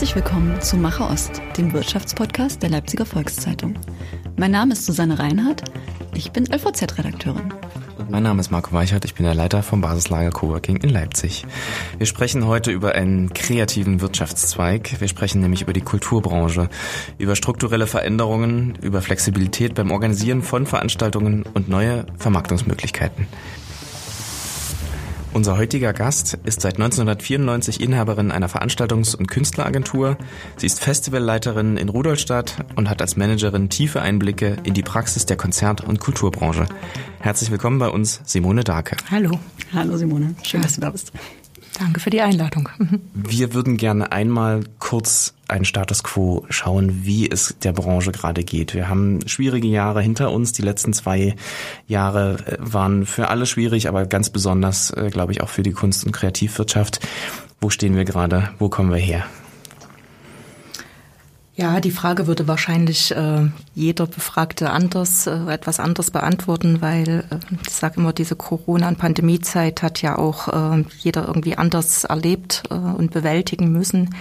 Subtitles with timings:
[0.00, 3.74] Herzlich willkommen zu Macher Ost, dem Wirtschaftspodcast der Leipziger Volkszeitung.
[4.38, 5.62] Mein Name ist Susanne Reinhardt,
[6.14, 7.52] ich bin LVZ-Redakteurin.
[8.08, 11.44] Mein Name ist Marco Weichert, ich bin der Leiter vom Basislager Coworking in Leipzig.
[11.98, 15.02] Wir sprechen heute über einen kreativen Wirtschaftszweig.
[15.02, 16.70] Wir sprechen nämlich über die Kulturbranche,
[17.18, 23.26] über strukturelle Veränderungen, über Flexibilität beim Organisieren von Veranstaltungen und neue Vermarktungsmöglichkeiten.
[25.32, 30.18] Unser heutiger Gast ist seit 1994 Inhaberin einer Veranstaltungs- und Künstleragentur.
[30.56, 35.36] Sie ist Festivalleiterin in Rudolstadt und hat als Managerin tiefe Einblicke in die Praxis der
[35.36, 36.66] Konzert- und Kulturbranche.
[37.20, 38.96] Herzlich willkommen bei uns, Simone Darke.
[39.08, 39.38] Hallo.
[39.72, 41.12] Hallo Simone, schön, dass du da bist.
[41.78, 42.68] Danke für die Einladung.
[43.14, 48.74] Wir würden gerne einmal kurz einen Status quo schauen, wie es der Branche gerade geht.
[48.74, 50.52] Wir haben schwierige Jahre hinter uns.
[50.52, 51.34] Die letzten zwei
[51.86, 55.72] Jahre äh, waren für alle schwierig, aber ganz besonders, äh, glaube ich, auch für die
[55.72, 57.00] Kunst- und Kreativwirtschaft.
[57.60, 58.50] Wo stehen wir gerade?
[58.58, 59.24] Wo kommen wir her?
[61.60, 67.36] Ja, die Frage würde wahrscheinlich äh, jeder Befragte anders, äh, etwas anders beantworten, weil äh,
[67.66, 72.62] ich sage immer, diese Corona- und Pandemiezeit hat ja auch äh, jeder irgendwie anders erlebt
[72.70, 74.14] und bewältigen müssen.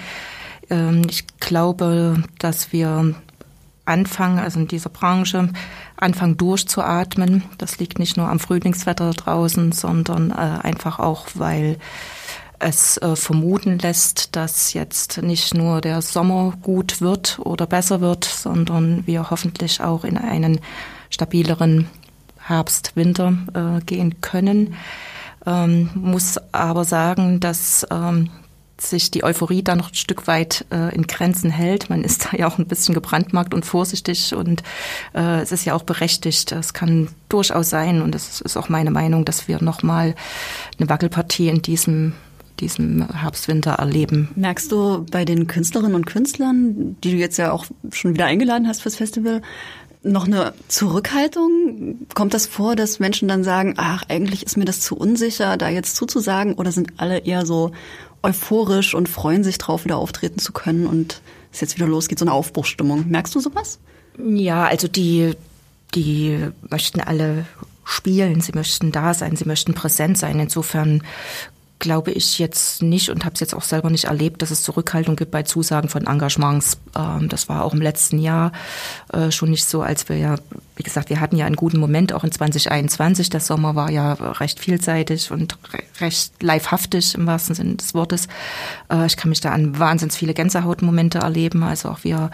[0.70, 3.16] Ähm, ich glaube, dass wir
[3.86, 5.50] anfangen, also in dieser Branche,
[5.98, 7.44] anfangen durchzuatmen.
[7.58, 11.78] Das liegt nicht nur am Frühlingswetter draußen, sondern äh, einfach auch, weil
[12.60, 18.26] es äh, vermuten lässt, dass jetzt nicht nur der Sommer gut wird oder besser wird,
[18.26, 20.60] sondern wir hoffentlich auch in einen
[21.10, 21.88] stabileren
[22.38, 24.76] Herbst, Winter äh, gehen können.
[25.46, 28.30] Ähm, muss aber sagen, dass ähm,
[28.82, 31.90] sich die Euphorie da noch ein Stück weit äh, in Grenzen hält.
[31.90, 34.64] Man ist da ja auch ein bisschen gebrandmarkt und vorsichtig und
[35.14, 36.52] äh, es ist ja auch berechtigt.
[36.52, 40.16] Es kann durchaus sein und das ist auch meine Meinung, dass wir nochmal
[40.80, 42.14] eine Wackelpartie in diesem
[42.60, 44.30] diesem Herbst-Winter erleben.
[44.36, 48.68] Merkst du bei den Künstlerinnen und Künstlern, die du jetzt ja auch schon wieder eingeladen
[48.68, 49.42] hast fürs Festival,
[50.02, 52.08] noch eine Zurückhaltung?
[52.14, 55.70] Kommt das vor, dass Menschen dann sagen, ach, eigentlich ist mir das zu unsicher, da
[55.70, 56.54] jetzt zuzusagen?
[56.54, 57.72] Oder sind alle eher so
[58.24, 61.22] euphorisch und freuen sich drauf, wieder auftreten zu können und
[61.52, 63.08] es jetzt wieder losgeht, so eine Aufbruchsstimmung?
[63.08, 63.80] Merkst du sowas?
[64.18, 65.36] Ja, also die,
[65.96, 67.46] die möchten alle
[67.84, 70.40] spielen, sie möchten da sein, sie möchten präsent sein.
[70.40, 71.04] Insofern
[71.80, 75.16] glaube ich jetzt nicht und habe es jetzt auch selber nicht erlebt, dass es Zurückhaltung
[75.16, 76.78] gibt bei Zusagen von Engagements.
[76.96, 78.52] Ähm, das war auch im letzten Jahr
[79.14, 80.36] äh, schon nicht so, als wir ja,
[80.76, 83.30] wie gesagt, wir hatten ja einen guten Moment auch in 2021.
[83.30, 85.58] Der Sommer war ja recht vielseitig und
[86.02, 88.28] recht livehaftig im wahrsten Sinne des Wortes.
[88.92, 91.64] Äh, ich kann mich da an wahnsinnig viele Gänsehautmomente erleben.
[91.64, 92.30] Also auch wir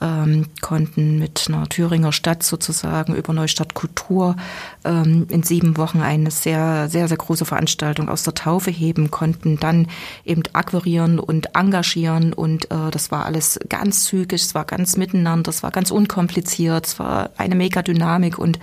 [0.00, 4.36] ähm, konnten mit einer Thüringer Stadt sozusagen über Neustadt Kultur
[4.84, 9.58] ähm, in sieben Wochen eine sehr, sehr, sehr große Veranstaltung aus der Taufe heben, konnten
[9.58, 9.88] dann
[10.24, 12.32] eben akquirieren und engagieren.
[12.32, 16.86] Und äh, das war alles ganz zügig, es war ganz miteinander, es war ganz unkompliziert,
[16.86, 18.38] es war eine mega Dynamik.
[18.38, 18.58] Und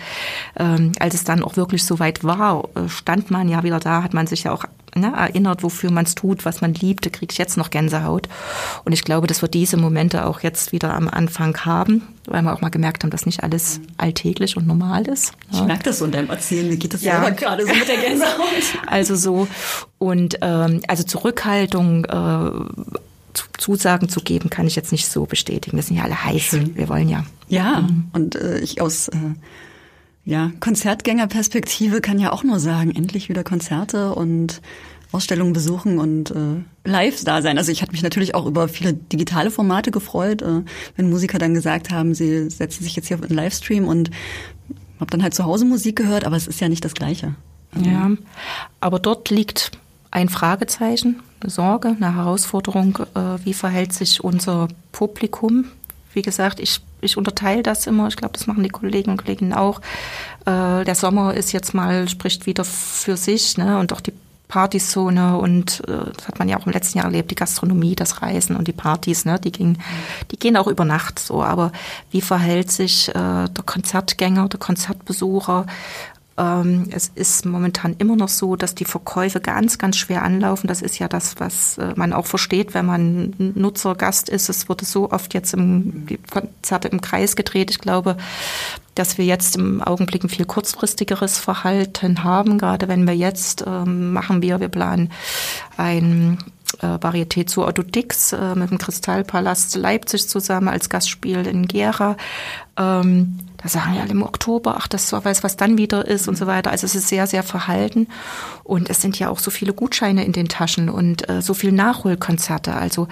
[0.57, 4.03] ähm, als es dann auch wirklich so weit war, äh, stand man ja wieder da,
[4.03, 4.65] hat man sich ja auch
[4.97, 8.27] ne, erinnert, wofür man es tut, was man liebt, da kriege ich jetzt noch Gänsehaut.
[8.85, 12.53] Und ich glaube, dass wir diese Momente auch jetzt wieder am Anfang haben, weil wir
[12.53, 15.33] auch mal gemerkt haben, dass nicht alles alltäglich und normal ist.
[15.51, 17.21] Ich merke das so in deinem Erzählen, mir geht das ja.
[17.21, 18.37] selber gerade so mit der Gänsehaut.
[18.87, 19.47] Also so
[19.97, 22.51] und ähm, also Zurückhaltung äh,
[23.57, 25.77] Zusagen zu geben, kann ich jetzt nicht so bestätigen.
[25.77, 26.41] Wir sind ja alle heiß.
[26.41, 26.75] Schön.
[26.75, 27.23] Wir wollen ja.
[27.49, 28.09] Ja, mhm.
[28.13, 29.17] und äh, ich aus äh,
[30.27, 34.61] ja, Konzertgängerperspektive kann ja auch nur sagen, endlich wieder Konzerte und
[35.13, 37.57] Ausstellungen besuchen und äh, live da sein.
[37.57, 40.63] Also ich hatte mich natürlich auch über viele digitale Formate gefreut, äh,
[40.97, 44.11] wenn Musiker dann gesagt haben, sie setzen sich jetzt hier auf einen Livestream und
[44.99, 47.35] habe dann halt zu Hause Musik gehört, aber es ist ja nicht das Gleiche.
[47.81, 48.11] Ja,
[48.81, 49.71] aber dort liegt
[50.11, 52.99] ein Fragezeichen, eine Sorge, eine Herausforderung.
[53.15, 55.65] Äh, wie verhält sich unser Publikum?
[56.13, 58.07] Wie gesagt, ich ich unterteile das immer.
[58.07, 59.81] Ich glaube, das machen die Kollegen und Kolleginnen auch.
[60.45, 63.79] Äh, der Sommer ist jetzt mal, spricht wieder für sich, ne?
[63.79, 64.13] Und auch die
[64.47, 68.21] Partyzone und äh, das hat man ja auch im letzten Jahr erlebt, die Gastronomie, das
[68.21, 69.77] Reisen und die Partys, ne, die gingen,
[70.31, 71.43] die gehen auch über Nacht so.
[71.43, 71.71] Aber
[72.11, 75.65] wie verhält sich äh, der Konzertgänger, der Konzertbesucher?
[76.37, 80.67] Ähm, es ist momentan immer noch so, dass die Verkäufe ganz, ganz schwer anlaufen.
[80.67, 84.49] Das ist ja das, was äh, man auch versteht, wenn man Nutzer, Gast ist.
[84.49, 87.71] Es wurde so oft jetzt im Konzerte im Kreis gedreht.
[87.71, 88.17] Ich glaube,
[88.93, 92.57] dass wir jetzt im Augenblick ein viel kurzfristigeres Verhalten haben.
[92.57, 95.11] Gerade wenn wir jetzt ähm, machen wir, wir planen
[95.75, 96.37] ein
[96.81, 102.17] äh, Varieté zu Otto Dix äh, mit dem Kristallpalast Leipzig zusammen als Gastspiel in Gera.
[102.77, 106.37] Ähm, da sagen ja alle im Oktober, ach, das weiß, was dann wieder ist und
[106.37, 106.71] so weiter.
[106.71, 108.07] Also es ist sehr, sehr verhalten.
[108.63, 111.71] Und es sind ja auch so viele Gutscheine in den Taschen und äh, so viel
[111.73, 112.73] Nachholkonzerte.
[112.73, 113.07] Also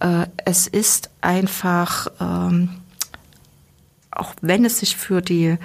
[0.00, 2.70] äh, es ist einfach, ähm,
[4.12, 5.56] auch wenn es sich für die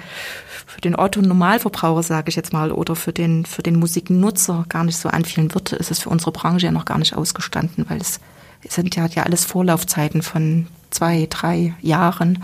[0.66, 4.84] für den Otto Normalverbraucher, sage ich jetzt mal, oder für den für den Musiknutzer gar
[4.84, 8.00] nicht so anfühlen wird, ist es für unsere Branche ja noch gar nicht ausgestanden, weil
[8.00, 8.20] es,
[8.64, 12.42] es sind ja, ja alles Vorlaufzeiten von zwei, drei Jahren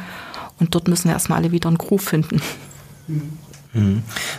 [0.59, 2.41] und dort müssen wir erstmal alle wieder einen Groove finden.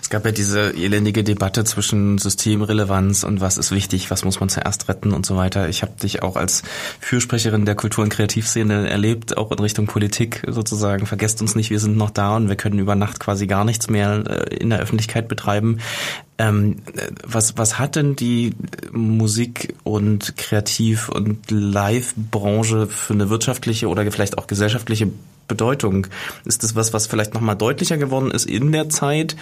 [0.02, 4.50] Es gab ja diese elendige Debatte zwischen Systemrelevanz und was ist wichtig, was muss man
[4.50, 5.70] zuerst retten und so weiter.
[5.70, 6.64] Ich habe dich auch als
[7.00, 11.06] Fürsprecherin der Kultur- und Kreativszene erlebt, auch in Richtung Politik sozusagen.
[11.06, 13.90] Vergesst uns nicht, wir sind noch da und wir können über Nacht quasi gar nichts
[13.90, 15.78] mehr äh, in der Öffentlichkeit betreiben.
[16.40, 16.78] Ähm,
[17.24, 18.56] was, was hat denn die
[18.92, 25.10] Musik- und Kreativ- und Live-Branche für eine wirtschaftliche oder vielleicht auch gesellschaftliche
[25.50, 26.08] Bedeutung?
[26.46, 29.36] Ist das was, was vielleicht nochmal deutlicher geworden ist in der Zeit?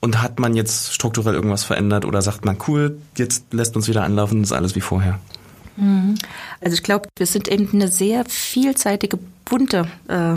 [0.00, 4.02] Und hat man jetzt strukturell irgendwas verändert oder sagt man, cool, jetzt lässt uns wieder
[4.02, 5.18] anlaufen, ist alles wie vorher?
[5.76, 6.16] Mhm.
[6.60, 10.34] Also ich glaube, wir sind eben eine sehr vielseitige, bunte, äh,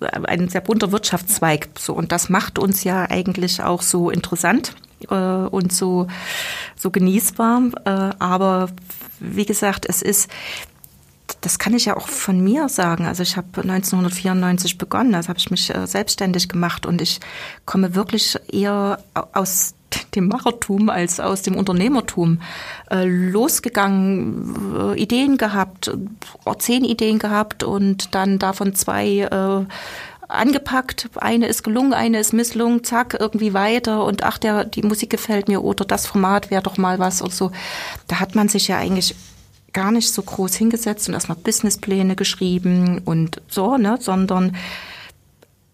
[0.00, 1.68] ein sehr bunter Wirtschaftszweig.
[1.78, 4.74] So, und das macht uns ja eigentlich auch so interessant
[5.10, 6.06] äh, und so,
[6.76, 7.62] so genießbar.
[7.84, 8.68] Äh, aber
[9.20, 10.30] wie gesagt, es ist,
[11.40, 13.06] das kann ich ja auch von mir sagen.
[13.06, 17.20] Also ich habe 1994 begonnen, also habe ich mich äh, selbstständig gemacht und ich
[17.64, 18.98] komme wirklich eher
[19.32, 19.74] aus
[20.14, 22.40] dem Machertum als aus dem Unternehmertum
[22.90, 25.90] äh, losgegangen, äh, Ideen gehabt,
[26.58, 29.66] zehn Ideen gehabt und dann davon zwei
[30.28, 35.08] angepackt, eine ist gelungen, eine ist misslungen, zack, irgendwie weiter und ach, der, die Musik
[35.08, 37.50] gefällt mir oder das Format wäre doch mal was und so.
[38.08, 39.14] Da hat man sich ja eigentlich
[39.72, 44.56] gar nicht so groß hingesetzt und erstmal Businesspläne geschrieben und so, ne, sondern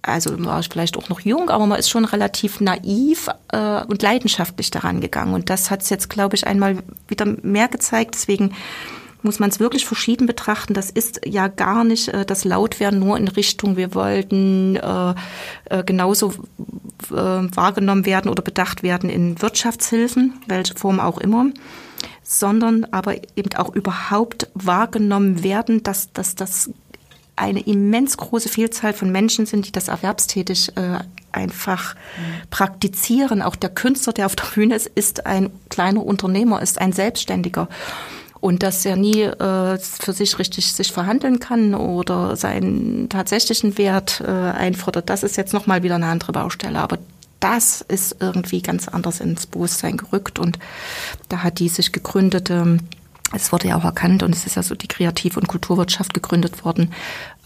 [0.02, 4.02] also war ich vielleicht auch noch jung, aber man ist schon relativ naiv äh, und
[4.02, 5.32] leidenschaftlich daran gegangen.
[5.32, 8.14] Und das hat es jetzt, glaube ich, einmal wieder mehr gezeigt.
[8.14, 8.54] Deswegen
[9.22, 10.74] muss man es wirklich verschieden betrachten.
[10.74, 15.14] Das ist ja gar nicht äh, das Lautwerden nur in Richtung, wir wollten äh,
[15.70, 16.34] äh, genauso
[17.10, 21.46] äh, wahrgenommen werden oder bedacht werden in Wirtschaftshilfen, welche Form auch immer
[22.38, 26.70] sondern aber eben auch überhaupt wahrgenommen werden, dass, dass das
[27.36, 30.98] eine immens große Vielzahl von Menschen sind, die das erwerbstätig äh,
[31.32, 32.50] einfach mhm.
[32.50, 33.42] praktizieren.
[33.42, 37.68] Auch der Künstler, der auf der Bühne ist, ist ein kleiner Unternehmer, ist ein Selbstständiger.
[38.40, 44.20] Und dass er nie äh, für sich richtig sich verhandeln kann oder seinen tatsächlichen Wert
[44.20, 46.78] äh, einfordert, das ist jetzt nochmal wieder eine andere Baustelle.
[46.78, 46.98] Aber
[47.44, 50.58] das ist irgendwie ganz anders ins Bewusstsein gerückt und
[51.28, 52.78] da hat die sich gegründete
[53.32, 56.64] es wurde ja auch erkannt und es ist ja so die Kreativ- und Kulturwirtschaft gegründet
[56.64, 56.92] worden.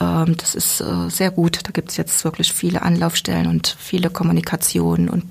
[0.00, 1.60] Ähm, das ist äh, sehr gut.
[1.62, 5.24] Da gibt es jetzt wirklich viele Anlaufstellen und viele Kommunikationen und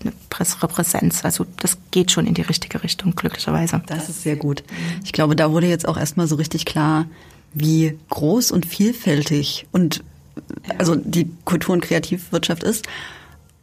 [0.00, 1.24] eine bessere Präsenz.
[1.24, 3.82] Also das geht schon in die richtige Richtung, glücklicherweise.
[3.86, 4.64] Das ist sehr gut.
[5.04, 7.06] Ich glaube, da wurde jetzt auch erstmal so richtig klar,
[7.52, 10.02] wie groß und vielfältig und
[10.78, 12.88] also die Kultur- und Kreativwirtschaft ist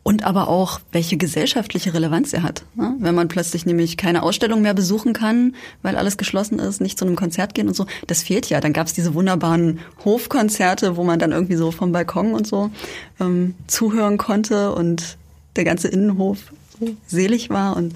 [0.07, 2.63] und aber auch, welche gesellschaftliche Relevanz er hat.
[2.75, 2.95] Ne?
[2.97, 7.03] Wenn man plötzlich nämlich keine Ausstellung mehr besuchen kann, weil alles geschlossen ist, nicht zu
[7.03, 8.61] einem Konzert gehen und so, das fehlt ja.
[8.61, 12.71] Dann gab es diese wunderbaren Hofkonzerte, wo man dann irgendwie so vom Balkon und so
[13.19, 15.17] ähm, zuhören konnte und
[15.57, 17.75] der ganze Innenhof so selig war.
[17.75, 17.93] Und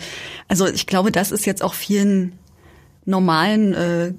[0.50, 2.34] also ich glaube, das ist jetzt auch vielen
[3.06, 4.14] normalen äh,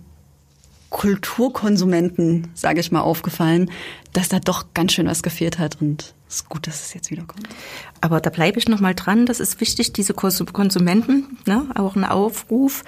[0.89, 3.71] Kulturkonsumenten, sage ich mal, aufgefallen,
[4.15, 7.25] dass da doch ganz schön was gefehlt hat und ist gut, dass es jetzt wieder
[7.25, 7.49] kommt.
[8.01, 9.27] Aber da bleibe ich noch mal dran.
[9.27, 12.85] Das ist wichtig, diese Konsumenten, ne, auch ein Aufruf.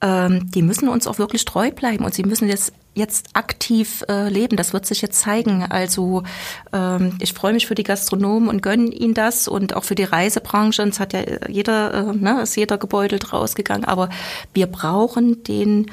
[0.00, 4.28] Ähm, die müssen uns auch wirklich treu bleiben und sie müssen jetzt jetzt aktiv äh,
[4.28, 4.56] leben.
[4.56, 5.64] Das wird sich jetzt zeigen.
[5.64, 6.24] Also
[6.72, 10.04] ähm, ich freue mich für die Gastronomen und gönne ihnen das und auch für die
[10.04, 10.82] Reisebranche.
[10.82, 13.84] Es hat ja jeder, äh, ne, ist jeder gebeutelt rausgegangen.
[13.84, 14.10] Aber
[14.52, 15.90] wir brauchen den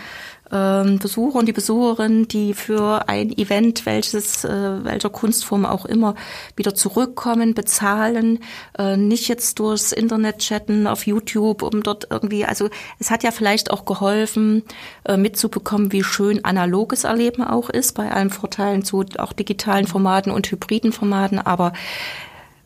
[0.49, 6.15] Besucher und die Besucherin, die für ein Event, welches, äh, welcher Kunstform auch immer,
[6.55, 8.39] wieder zurückkommen, bezahlen,
[8.77, 13.31] äh, nicht jetzt durchs Internet chatten auf YouTube, um dort irgendwie, also es hat ja
[13.31, 14.63] vielleicht auch geholfen,
[15.05, 20.31] äh, mitzubekommen, wie schön analoges Erleben auch ist, bei allen Vorteilen zu auch digitalen Formaten
[20.31, 21.73] und hybriden Formaten, aber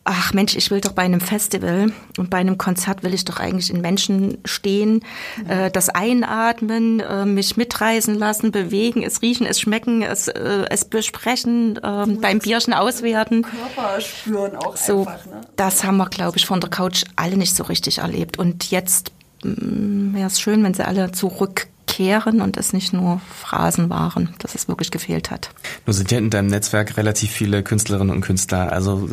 [0.04, 3.40] ach Mensch, ich will doch bei einem Festival und bei einem Konzert will ich doch
[3.40, 5.02] eigentlich in Menschen stehen,
[5.48, 10.84] äh, das Einatmen, äh, mich mitreisen lassen, bewegen, es riechen, es schmecken, es, äh, es
[10.84, 13.42] besprechen, äh, beim Bierchen auswerten.
[13.42, 15.26] Körper spüren auch so, einfach.
[15.26, 15.40] Ne?
[15.56, 18.38] Das haben wir, glaube ich, von der Couch alle nicht so richtig erlebt.
[18.38, 23.20] Und jetzt mm, wäre es schön, wenn sie alle zurück kehren und es nicht nur
[23.40, 25.50] Phrasen waren, dass es wirklich gefehlt hat.
[25.86, 29.08] Du sind ja in deinem Netzwerk relativ viele Künstlerinnen und Künstler, also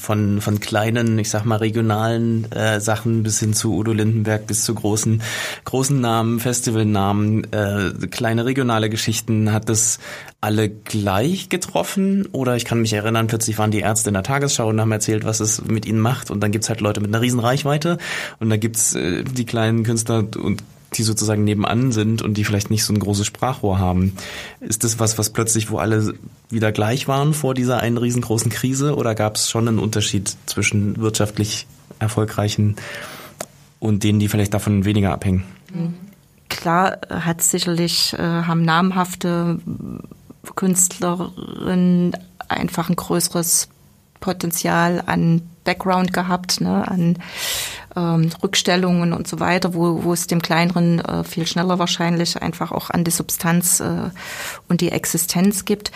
[0.00, 4.64] von, von kleinen, ich sag mal regionalen äh, Sachen bis hin zu Udo Lindenberg bis
[4.64, 5.20] zu großen,
[5.66, 9.52] großen Namen, Festivalnamen, äh, kleine regionale Geschichten.
[9.52, 9.98] Hat das
[10.40, 12.26] alle gleich getroffen?
[12.32, 15.24] Oder ich kann mich erinnern, plötzlich waren die Ärzte in der Tagesschau und haben erzählt,
[15.24, 16.30] was es mit ihnen macht.
[16.30, 17.98] Und dann gibt's halt Leute mit einer riesen Reichweite
[18.40, 20.62] und da gibt's äh, die kleinen Künstler und
[20.96, 24.14] die sozusagen nebenan sind und die vielleicht nicht so ein großes Sprachrohr haben.
[24.60, 26.14] Ist das was, was plötzlich, wo alle
[26.50, 30.96] wieder gleich waren vor dieser einen riesengroßen Krise oder gab es schon einen Unterschied zwischen
[30.98, 31.66] wirtschaftlich
[31.98, 32.76] erfolgreichen
[33.78, 35.44] und denen, die vielleicht davon weniger abhängen?
[36.48, 39.58] Klar hat sicherlich, äh, haben namhafte
[40.54, 42.12] Künstlerinnen
[42.48, 43.68] einfach ein größeres
[44.20, 47.18] Potenzial an Background gehabt, ne, an
[47.94, 52.72] ähm, Rückstellungen und so weiter, wo, wo es dem Kleineren äh, viel schneller wahrscheinlich einfach
[52.72, 54.10] auch an die Substanz äh,
[54.68, 55.92] und die Existenz gibt.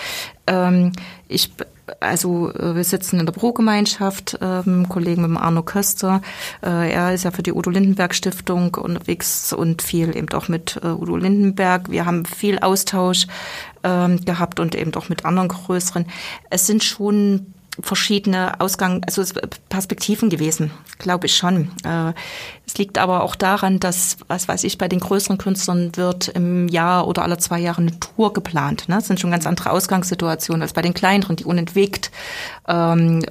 [0.46, 0.92] Ähm,
[1.28, 1.50] ich
[1.98, 6.22] also äh, wir sitzen in der Pro-Gemeinschaft, ähm, Kollegen mit dem Arno Köster.
[6.62, 10.78] Äh, er ist ja für die Udo Lindenberg Stiftung unterwegs und viel eben auch mit
[10.82, 11.90] äh, Udo Lindenberg.
[11.90, 13.26] Wir haben viel Austausch
[13.82, 16.06] ähm, gehabt und eben auch mit anderen größeren.
[16.50, 19.22] Es sind schon verschiedene Ausgang, also
[19.68, 21.70] Perspektiven gewesen, glaube ich schon.
[21.84, 22.12] Äh,
[22.66, 26.68] es liegt aber auch daran, dass, was weiß ich, bei den größeren Künstlern wird im
[26.68, 28.88] Jahr oder alle zwei Jahre eine Tour geplant.
[28.88, 28.96] Ne?
[28.96, 32.12] Das sind schon ganz andere Ausgangssituationen als bei den kleineren, die unentwegt
[32.68, 33.24] ähm,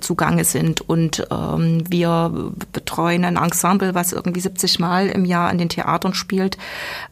[0.00, 0.80] zugange sind.
[0.80, 6.14] Und ähm, wir betreuen ein Ensemble, was irgendwie 70 Mal im Jahr an den Theatern
[6.14, 6.56] spielt.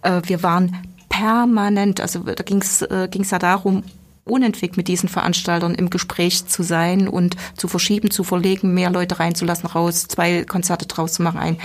[0.02, 0.76] Äh, wir waren
[1.08, 3.82] permanent, also da ging es äh, ja darum,
[4.24, 9.18] unentwegt mit diesen Veranstaltern im Gespräch zu sein und zu verschieben, zu verlegen, mehr Leute
[9.18, 11.58] reinzulassen, raus, zwei Konzerte draus zu machen, ein.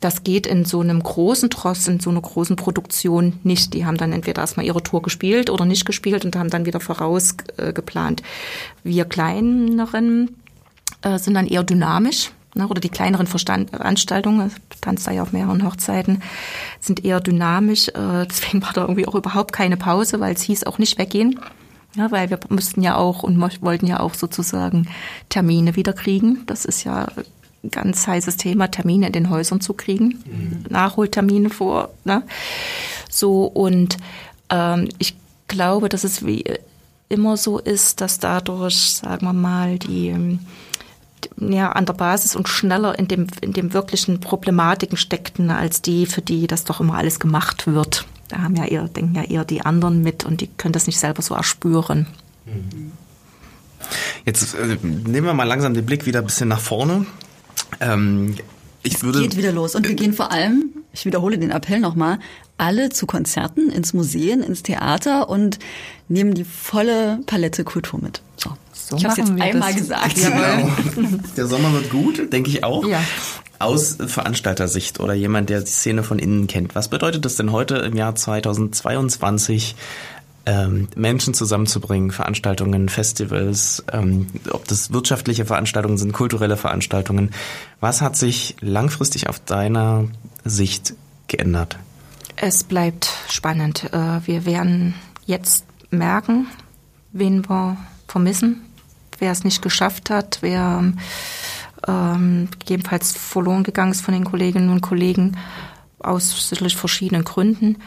[0.00, 3.74] Das geht in so einem großen Tross, in so einer großen Produktion nicht.
[3.74, 6.80] Die haben dann entweder erstmal ihre Tour gespielt oder nicht gespielt und haben dann wieder
[6.80, 7.72] voraus äh.
[8.84, 10.36] Wir kleineren
[11.02, 15.64] äh, sind dann eher dynamisch ne, oder die kleineren Veranstaltungen, tanze da ja auf mehreren
[15.64, 16.22] Hochzeiten,
[16.80, 17.88] sind eher dynamisch.
[17.88, 21.40] Äh, deswegen war da irgendwie auch überhaupt keine Pause, weil es hieß auch nicht weggehen.
[21.96, 24.88] Ja, weil wir mussten ja auch und wollten ja auch sozusagen
[25.28, 26.42] Termine wieder kriegen.
[26.46, 27.06] Das ist ja
[27.64, 30.64] ein ganz heißes Thema, Termine in den Häusern zu kriegen, mhm.
[30.68, 31.90] Nachholtermine vor.
[32.04, 32.22] Ne?
[33.08, 33.96] So und
[34.50, 35.16] ähm, ich
[35.48, 36.44] glaube, dass es wie
[37.08, 40.38] immer so ist, dass dadurch, sagen wir mal, die
[41.38, 46.06] ja, an der Basis und schneller in dem, in dem wirklichen Problematiken steckten, als die,
[46.06, 48.06] für die das doch immer alles gemacht wird.
[48.28, 50.98] Da haben ja eher, denken ja eher die anderen mit und die können das nicht
[50.98, 52.06] selber so erspüren.
[54.24, 57.06] Jetzt äh, nehmen wir mal langsam den Blick wieder ein bisschen nach vorne.
[57.80, 58.36] Ähm,
[58.82, 62.18] ich würde geht wieder los und wir gehen vor allem, ich wiederhole den Appell nochmal,
[62.56, 65.58] alle zu Konzerten, ins Museum, ins Theater und
[66.08, 68.22] nehmen die volle Palette Kultur mit.
[68.36, 68.50] So.
[68.88, 69.76] So ich habe es jetzt einmal das.
[69.76, 70.18] gesagt.
[70.18, 70.30] Ja,
[70.94, 71.18] genau.
[71.36, 72.86] Der Sommer wird gut, denke ich auch.
[72.86, 73.02] Ja
[73.58, 77.76] aus Veranstaltersicht oder jemand, der die Szene von innen kennt, was bedeutet es denn heute
[77.76, 79.76] im Jahr 2022,
[80.44, 87.32] ähm, Menschen zusammenzubringen, Veranstaltungen, Festivals, ähm, ob das wirtschaftliche Veranstaltungen sind, kulturelle Veranstaltungen.
[87.80, 90.04] Was hat sich langfristig auf deiner
[90.44, 90.94] Sicht
[91.26, 91.78] geändert?
[92.36, 93.92] Es bleibt spannend.
[93.92, 96.46] Äh, wir werden jetzt merken,
[97.12, 97.76] wen wir
[98.06, 98.65] vermissen,
[99.18, 100.92] wer es nicht geschafft hat, wer
[101.86, 105.36] ähm, gegebenenfalls verloren gegangen ist von den Kolleginnen und Kollegen
[105.98, 107.78] aus sicherlich verschiedenen Gründen.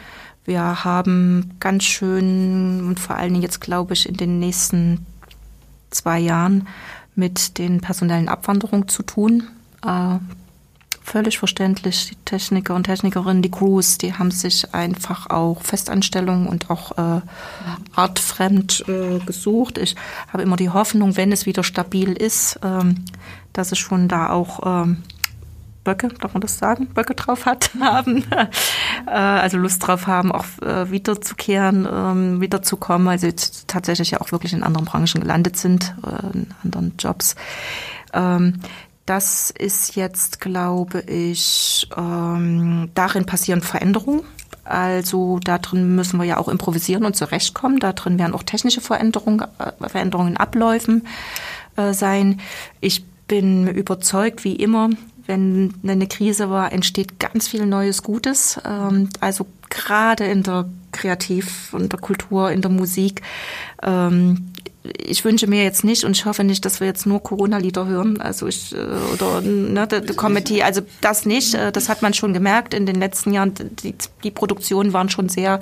[0.44, 5.06] Wir haben ganz schön und vor allen Dingen jetzt glaube ich in den nächsten
[5.90, 6.66] zwei Jahren
[7.14, 9.44] mit den personellen Abwanderungen zu tun.
[9.84, 10.18] Äh,
[11.10, 12.10] völlig verständlich.
[12.10, 17.20] Die Techniker und Technikerinnen, die Crews, die haben sich einfach auch Festanstellungen und auch äh,
[17.96, 19.78] artfremd äh, gesucht.
[19.78, 19.96] Ich
[20.32, 23.04] habe immer die Hoffnung, wenn es wieder stabil ist, ähm,
[23.52, 25.02] dass es schon da auch ähm,
[25.82, 28.24] Böcke, darf man das sagen, Böcke drauf hat, haben,
[29.06, 34.30] äh, also Lust drauf haben, auch äh, wiederzukehren, ähm, wiederzukommen, also jetzt tatsächlich ja auch
[34.30, 37.34] wirklich in anderen Branchen gelandet sind, äh, in anderen Jobs.
[38.12, 38.60] Ähm,
[39.10, 44.22] das ist jetzt, glaube ich, ähm, darin passieren Veränderungen.
[44.62, 47.80] Also darin müssen wir ja auch improvisieren und zurechtkommen.
[47.80, 51.08] Darin werden auch technische Veränderungen, äh, Veränderungen in Abläufen
[51.74, 52.40] äh, sein.
[52.80, 54.90] Ich bin überzeugt, wie immer,
[55.26, 58.60] wenn eine Krise war, entsteht ganz viel Neues Gutes.
[58.64, 63.22] Ähm, also gerade in der Kreativ- und der Kultur, in der Musik
[63.82, 64.52] ähm,
[64.82, 68.20] ich wünsche mir jetzt nicht und ich hoffe nicht, dass wir jetzt nur Corona-Lieder hören,
[68.20, 68.78] also ich, äh,
[69.12, 72.96] oder ne, die, Comedy, also das nicht, äh, das hat man schon gemerkt in den
[72.96, 73.94] letzten Jahren, die,
[74.24, 75.58] die Produktionen waren schon sehr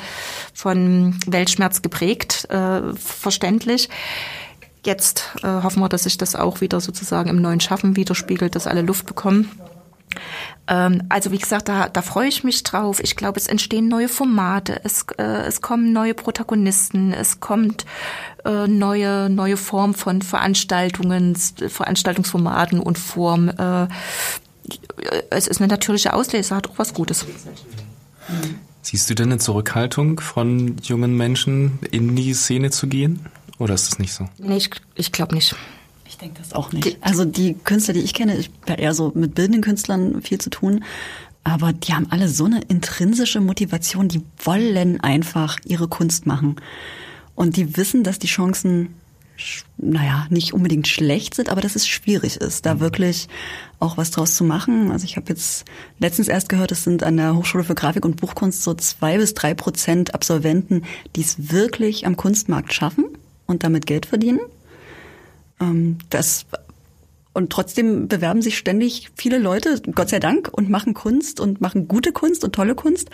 [0.54, 3.88] von Weltschmerz geprägt, äh, verständlich.
[4.84, 8.68] Jetzt äh, hoffen wir, dass sich das auch wieder sozusagen im neuen Schaffen widerspiegelt, dass
[8.68, 9.50] alle Luft bekommen.
[10.66, 13.00] Ähm, also wie gesagt, da, da freue ich mich drauf.
[13.00, 17.86] Ich glaube, es entstehen neue Formate, es, äh, es kommen neue Protagonisten, es kommt
[18.44, 23.48] äh, neue neue Form von Veranstaltungen, Veranstaltungsformaten und Form.
[23.48, 23.88] Äh,
[25.30, 27.24] es ist eine natürliche Auslese, hat auch was Gutes.
[28.82, 33.26] Siehst du denn eine Zurückhaltung von jungen Menschen, in die Szene zu gehen?
[33.58, 34.28] Oder ist das nicht so?
[34.38, 35.54] Nee, ich, ich glaube nicht.
[36.18, 36.98] Ich denke das auch nicht.
[37.00, 40.50] Also die Künstler, die ich kenne, ich habe eher so mit bildenden Künstlern viel zu
[40.50, 40.82] tun,
[41.44, 46.56] aber die haben alle so eine intrinsische Motivation, die wollen einfach ihre Kunst machen.
[47.36, 48.96] Und die wissen, dass die Chancen,
[49.76, 53.28] naja, nicht unbedingt schlecht sind, aber dass es schwierig ist, da wirklich
[53.78, 54.90] auch was draus zu machen.
[54.90, 55.66] Also ich habe jetzt
[56.00, 59.34] letztens erst gehört, es sind an der Hochschule für Grafik und Buchkunst so zwei bis
[59.34, 60.82] drei Prozent Absolventen,
[61.14, 63.04] die es wirklich am Kunstmarkt schaffen
[63.46, 64.40] und damit Geld verdienen.
[65.60, 66.46] Ähm, das
[67.38, 71.86] und trotzdem bewerben sich ständig viele Leute, Gott sei Dank, und machen Kunst und machen
[71.86, 73.10] gute Kunst und tolle Kunst.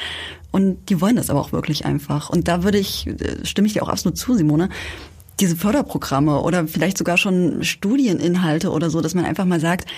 [0.51, 2.31] Und die wollen das aber auch wirklich einfach.
[2.31, 4.71] Und da würde ich, äh, stimme ich dir auch absolut zu, Simone,
[5.41, 9.91] diese Förderprogramme oder vielleicht sogar schon Studieninhalte oder so, dass man einfach mal sagt,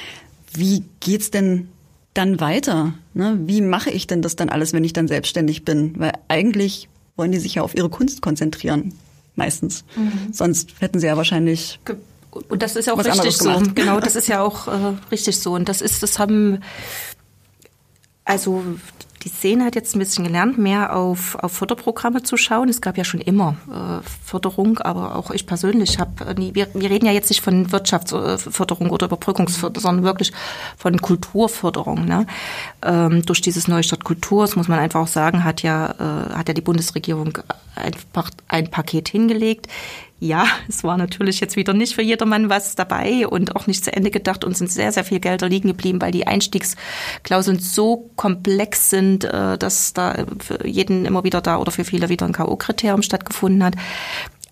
[0.52, 1.68] wie geht's denn
[2.12, 2.94] dann weiter?
[3.14, 3.38] Ne?
[3.44, 5.94] Wie mache ich denn das dann alles, wenn ich dann selbstständig bin?
[5.98, 8.92] Weil eigentlich wollen die sich ja auf ihre Kunst konzentrieren,
[9.36, 9.84] meistens.
[9.96, 10.32] Mhm.
[10.32, 11.78] Sonst hätten sie ja wahrscheinlich
[12.48, 13.62] und das ist ja auch richtig so.
[13.74, 15.54] Genau, das ist ja auch äh, richtig so.
[15.54, 16.62] Und das ist, das haben,
[18.24, 18.62] also
[19.26, 22.68] die Szene hat jetzt ein bisschen gelernt, mehr auf, auf Förderprogramme zu schauen.
[22.68, 26.88] Es gab ja schon immer äh, Förderung, aber auch ich persönlich habe nie, wir, wir
[26.88, 30.32] reden ja jetzt nicht von Wirtschaftsförderung oder Überbrückungsförderung, sondern wirklich
[30.76, 32.04] von Kulturförderung.
[32.04, 32.28] Ne?
[32.82, 36.46] Ähm, durch dieses Neustadt Kultur, das muss man einfach auch sagen, hat ja, äh, hat
[36.46, 37.36] ja die Bundesregierung
[37.74, 39.66] einfach ein Paket hingelegt,
[40.18, 43.92] ja, es war natürlich jetzt wieder nicht für jedermann was dabei und auch nicht zu
[43.92, 48.88] Ende gedacht und sind sehr, sehr viel Gelder liegen geblieben, weil die Einstiegsklauseln so komplex
[48.88, 53.02] sind, äh, dass da für jeden immer wieder da oder für viele wieder ein K.O.-Kriterium
[53.02, 53.75] stattgefunden hat.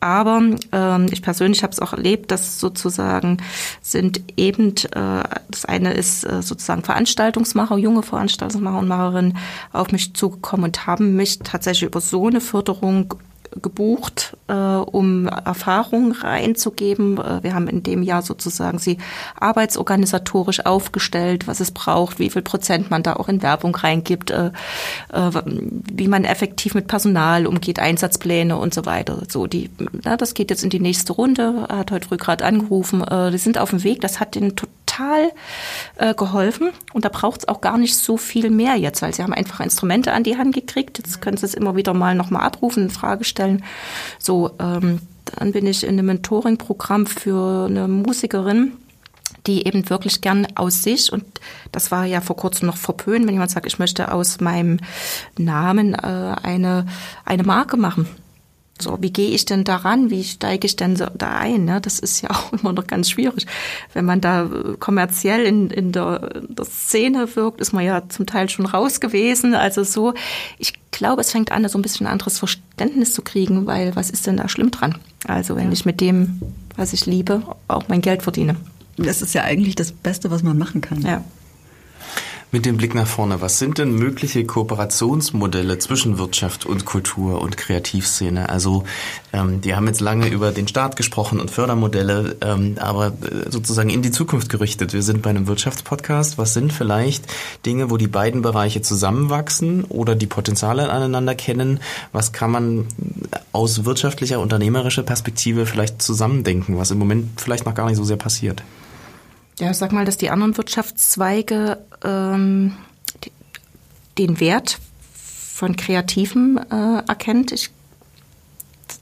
[0.00, 3.38] Aber ähm, ich persönlich habe es auch erlebt, dass sozusagen
[3.80, 9.38] sind eben, äh, das eine ist äh, sozusagen Veranstaltungsmacher, junge Veranstaltungsmacher und Macherinnen
[9.72, 13.14] auf mich zugekommen und haben mich tatsächlich über so eine Förderung
[13.62, 17.18] gebucht, äh, um Erfahrungen reinzugeben.
[17.18, 18.98] Äh, wir haben in dem Jahr sozusagen sie
[19.38, 24.50] arbeitsorganisatorisch aufgestellt, was es braucht, wie viel Prozent man da auch in Werbung reingibt, äh,
[25.12, 29.22] äh, wie man effektiv mit Personal umgeht, Einsatzpläne und so weiter.
[29.28, 29.70] So die,
[30.04, 31.66] na, das geht jetzt in die nächste Runde.
[31.68, 33.02] Hat heute früh gerade angerufen.
[33.02, 34.00] Äh, die sind auf dem Weg.
[34.00, 35.30] Das hat den total
[35.96, 39.22] äh, geholfen und da braucht es auch gar nicht so viel mehr jetzt, weil sie
[39.22, 40.98] haben einfach Instrumente an die Hand gekriegt.
[40.98, 43.43] Jetzt können sie es immer wieder mal nochmal abrufen, in Frage stellen.
[44.18, 48.72] So, ähm, dann bin ich in einem Mentoring-Programm für eine Musikerin,
[49.46, 51.24] die eben wirklich gern aus sich, und
[51.72, 54.78] das war ja vor kurzem noch verpönt, wenn jemand sagt, ich möchte aus meinem
[55.38, 56.86] Namen äh, eine,
[57.24, 58.06] eine Marke machen.
[58.84, 60.10] So, wie gehe ich denn daran?
[60.10, 61.64] Wie steige ich denn so da ein?
[61.64, 61.80] Ne?
[61.80, 63.46] Das ist ja auch immer noch ganz schwierig.
[63.92, 68.08] Wenn man da äh, kommerziell in, in, der, in der Szene wirkt, ist man ja
[68.08, 69.54] zum Teil schon raus gewesen.
[69.54, 70.14] Also so,
[70.58, 74.10] ich glaube, es fängt an, so ein bisschen ein anderes Verständnis zu kriegen, weil was
[74.10, 74.96] ist denn da schlimm dran?
[75.26, 75.72] Also wenn ja.
[75.72, 76.40] ich mit dem,
[76.76, 78.56] was ich liebe, auch mein Geld verdiene.
[78.96, 81.02] Das ist ja eigentlich das Beste, was man machen kann.
[81.02, 81.24] Ja.
[82.54, 87.56] Mit dem Blick nach vorne, was sind denn mögliche Kooperationsmodelle zwischen Wirtschaft und Kultur und
[87.56, 88.48] Kreativszene?
[88.48, 88.84] Also
[89.32, 93.90] ähm, wir haben jetzt lange über den Staat gesprochen und Fördermodelle, ähm, aber äh, sozusagen
[93.90, 94.92] in die Zukunft gerichtet.
[94.92, 96.38] Wir sind bei einem Wirtschaftspodcast.
[96.38, 97.24] Was sind vielleicht
[97.66, 101.80] Dinge, wo die beiden Bereiche zusammenwachsen oder die Potenziale aneinander kennen?
[102.12, 102.86] Was kann man
[103.50, 108.16] aus wirtschaftlicher, unternehmerischer Perspektive vielleicht zusammendenken, was im Moment vielleicht noch gar nicht so sehr
[108.16, 108.62] passiert?
[109.58, 112.76] Ja, sag mal, dass die anderen Wirtschaftszweige ähm,
[114.18, 114.78] den Wert
[115.12, 117.52] von Kreativen äh, erkennt.
[117.52, 117.70] Ich,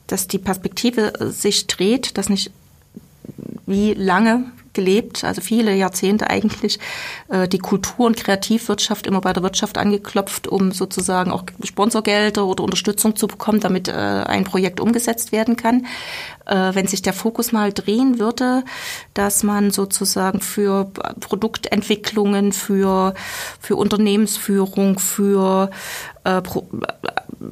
[0.07, 2.51] dass die Perspektive sich dreht, dass nicht
[3.67, 6.79] wie lange gelebt, also viele Jahrzehnte eigentlich,
[7.29, 12.65] äh, die Kultur- und Kreativwirtschaft immer bei der Wirtschaft angeklopft, um sozusagen auch Sponsorgelder oder
[12.65, 15.87] Unterstützung zu bekommen, damit äh, ein Projekt umgesetzt werden kann.
[16.47, 18.65] Äh, wenn sich der Fokus mal drehen würde,
[19.15, 23.15] dass man sozusagen für Produktentwicklungen, für,
[23.61, 25.71] für Unternehmensführung, für
[26.25, 26.69] äh, Pro,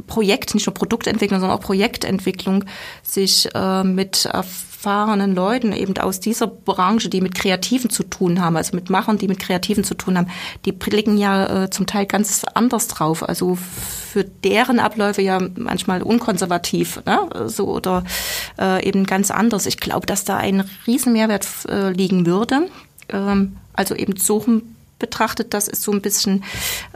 [0.07, 2.65] Projekt, nicht nur Produktentwicklung, sondern auch Projektentwicklung
[3.03, 8.57] sich äh, mit erfahrenen Leuten eben aus dieser Branche, die mit Kreativen zu tun haben,
[8.57, 10.29] also mit Machern, die mit Kreativen zu tun haben,
[10.65, 13.29] die blicken ja äh, zum Teil ganz anders drauf.
[13.29, 17.29] Also für deren Abläufe ja manchmal unkonservativ, ne?
[17.47, 18.05] so oder
[18.59, 19.67] äh, eben ganz anders.
[19.67, 22.69] Ich glaube, dass da ein Riesenmehrwert äh, liegen würde.
[23.09, 25.53] Ähm, also eben suchen betrachtet.
[25.53, 26.45] Das ist so ein bisschen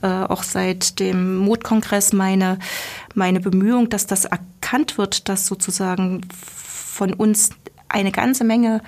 [0.02, 2.60] äh, auch seit dem Mutkongress meine,
[3.14, 7.50] meine Bemühung, dass das erkannt wird, dass sozusagen von uns
[7.88, 8.80] eine ganze Menge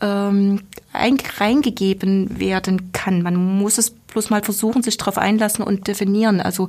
[0.00, 3.22] ähm, reingegeben werden kann.
[3.22, 6.40] Man muss es bloß mal versuchen, sich darauf einlassen und definieren.
[6.40, 6.68] Also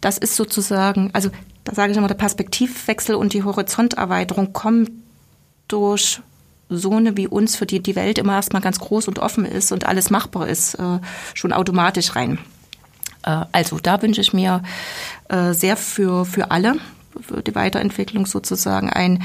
[0.00, 1.30] das ist sozusagen, also
[1.64, 5.04] da sage ich immer, der Perspektivwechsel und die Horizonterweiterung kommen
[5.68, 6.20] durch
[6.68, 9.72] so eine wie uns, für die die Welt immer erstmal ganz groß und offen ist
[9.72, 10.98] und alles machbar ist, äh,
[11.34, 12.38] schon automatisch rein.
[13.22, 14.62] Äh, also da wünsche ich mir
[15.28, 16.76] äh, sehr für, für alle,
[17.20, 19.22] für die Weiterentwicklung sozusagen, einen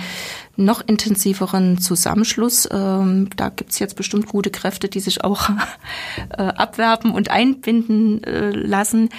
[0.55, 2.69] noch intensiveren Zusammenschluss.
[2.71, 5.49] Ähm, da gibt's jetzt bestimmt gute Kräfte, die sich auch
[6.29, 9.09] abwerben und einbinden lassen.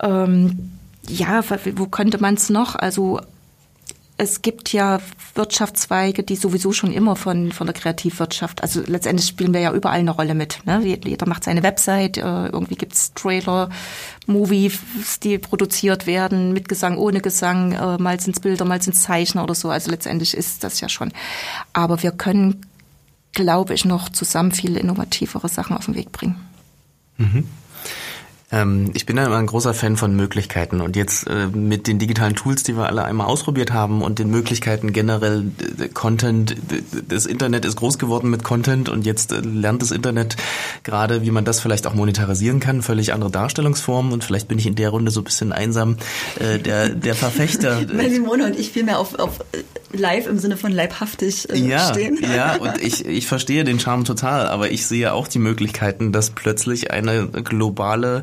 [0.00, 0.72] Ähm,
[1.06, 1.42] ja,
[1.76, 2.74] wo könnte man es noch?
[2.74, 3.20] Also
[4.20, 5.00] es gibt ja
[5.34, 10.00] Wirtschaftszweige, die sowieso schon immer von, von der Kreativwirtschaft, also letztendlich spielen wir ja überall
[10.00, 10.58] eine Rolle mit.
[10.66, 10.82] Ne?
[10.84, 13.70] Jeder macht seine Website, äh, irgendwie gibt's Trailer,
[14.26, 14.80] Movies,
[15.22, 19.54] die produziert werden, mit Gesang, ohne Gesang, äh, mal sind's Bilder, mal sind's Zeichner oder
[19.54, 19.70] so.
[19.70, 21.12] Also letztendlich ist das ja schon.
[21.72, 22.66] Aber wir können,
[23.32, 26.36] glaube ich, noch zusammen viele innovativere Sachen auf den Weg bringen.
[27.16, 27.48] Mhm.
[28.52, 31.98] Ähm, ich bin ja immer ein großer Fan von Möglichkeiten und jetzt äh, mit den
[31.98, 35.44] digitalen Tools, die wir alle einmal ausprobiert haben und den Möglichkeiten generell
[35.94, 36.56] Content,
[37.08, 40.36] das Internet ist groß geworden mit Content und jetzt äh, lernt das Internet
[40.82, 44.66] gerade, wie man das vielleicht auch monetarisieren kann, völlig andere Darstellungsformen und vielleicht bin ich
[44.66, 45.96] in der Runde so ein bisschen einsam,
[46.40, 47.80] äh, der, der Verfechter.
[47.92, 49.38] Weil Simone und ich vielmehr auf, auf
[49.92, 52.18] live im Sinne von leibhaftig äh, ja, stehen.
[52.22, 56.30] Ja, und ich, ich verstehe den Charme total, aber ich sehe auch die Möglichkeiten, dass
[56.30, 58.22] plötzlich eine globale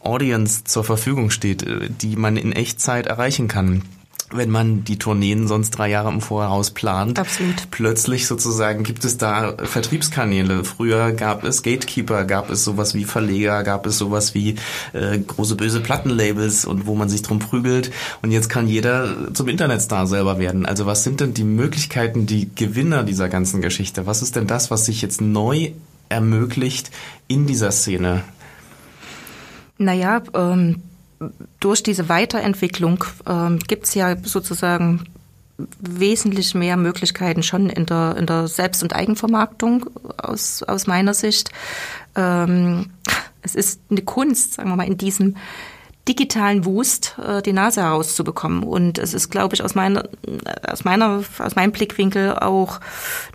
[0.00, 3.82] Audience zur Verfügung steht, äh, die man in Echtzeit erreichen kann
[4.30, 7.18] wenn man die Tourneen sonst drei Jahre im Voraus plant.
[7.18, 7.70] Absolut.
[7.70, 10.64] Plötzlich sozusagen gibt es da Vertriebskanäle.
[10.64, 14.56] Früher gab es Gatekeeper, gab es sowas wie Verleger, gab es sowas wie
[14.92, 17.90] äh, große böse Plattenlabels und wo man sich drum prügelt.
[18.22, 20.66] Und jetzt kann jeder zum Internetstar selber werden.
[20.66, 24.06] Also was sind denn die Möglichkeiten, die Gewinner dieser ganzen Geschichte?
[24.06, 25.70] Was ist denn das, was sich jetzt neu
[26.10, 26.90] ermöglicht
[27.28, 28.24] in dieser Szene?
[29.78, 30.82] Naja, ähm,
[31.60, 35.04] durch diese Weiterentwicklung ähm, gibt es ja sozusagen
[35.80, 39.86] wesentlich mehr Möglichkeiten schon in der, in der Selbst- und Eigenvermarktung
[40.16, 41.50] aus, aus meiner Sicht.
[42.14, 42.90] Ähm,
[43.42, 45.36] es ist eine Kunst, sagen wir mal, in diesem
[46.06, 48.62] digitalen Wust äh, die Nase herauszubekommen.
[48.62, 50.08] Und es ist, glaube ich, aus meiner,
[50.66, 52.80] aus meiner, aus meinem Blickwinkel auch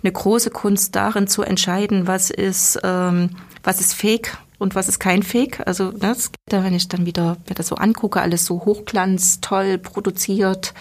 [0.02, 3.30] eine große Kunst darin zu entscheiden, was ist, ähm,
[3.62, 5.66] was ist fake und was ist kein Fake.
[5.66, 9.78] Also ne, das, wenn ich dann wieder mir das so angucke, alles so hochglanz, toll
[9.78, 10.74] produziert,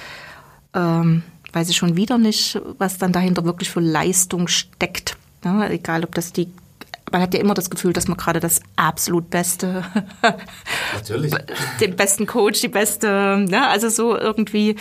[0.73, 5.17] ähm, weiß ich schon wieder nicht, was dann dahinter wirklich für Leistung steckt.
[5.43, 6.51] Ja, egal, ob das die
[7.11, 9.85] man hat ja immer das Gefühl, dass man gerade das absolut beste,
[10.95, 11.31] Natürlich.
[11.79, 14.75] den besten Coach, die beste, ne, also so irgendwie,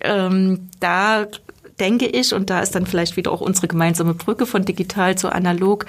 [0.00, 1.26] ähm, da
[1.80, 5.30] denke ich, und da ist dann vielleicht wieder auch unsere gemeinsame Brücke von digital zu
[5.30, 5.86] analog,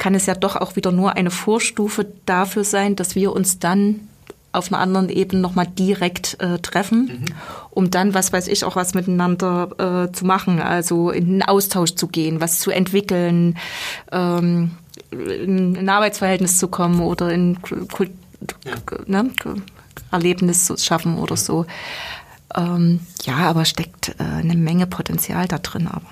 [0.00, 4.08] kann es ja doch auch wieder nur eine Vorstufe dafür sein, dass wir uns dann
[4.50, 7.24] auf einer anderen Ebene nochmal direkt äh, treffen, mhm.
[7.70, 11.94] um dann, was weiß ich, auch was miteinander äh, zu machen, also in einen Austausch
[11.94, 13.58] zu gehen, was zu entwickeln,
[14.10, 14.72] ähm,
[15.12, 18.10] in ein Arbeitsverhältnis zu kommen oder in Kult
[18.64, 18.72] ja.
[19.06, 19.30] ne,
[20.10, 21.66] Erlebnis zu schaffen oder so.
[22.56, 26.06] Ähm, ja, aber steckt äh, eine Menge Potenzial da drin aber.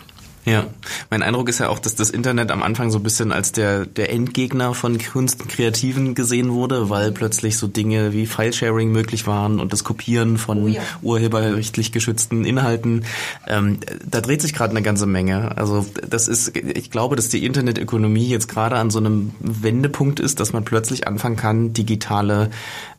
[0.49, 0.65] Ja,
[1.11, 3.85] mein Eindruck ist ja auch, dass das Internet am Anfang so ein bisschen als der,
[3.85, 9.27] der Endgegner von Kunst und Kreativen gesehen wurde, weil plötzlich so Dinge wie Filesharing möglich
[9.27, 10.81] waren und das Kopieren von oh ja.
[11.03, 13.05] urheberrechtlich geschützten Inhalten.
[13.47, 15.59] Ähm, da dreht sich gerade eine ganze Menge.
[15.59, 20.41] Also das ist, ich glaube, dass die Internetökonomie jetzt gerade an so einem Wendepunkt ist,
[20.41, 22.49] dass man plötzlich anfangen kann, digitale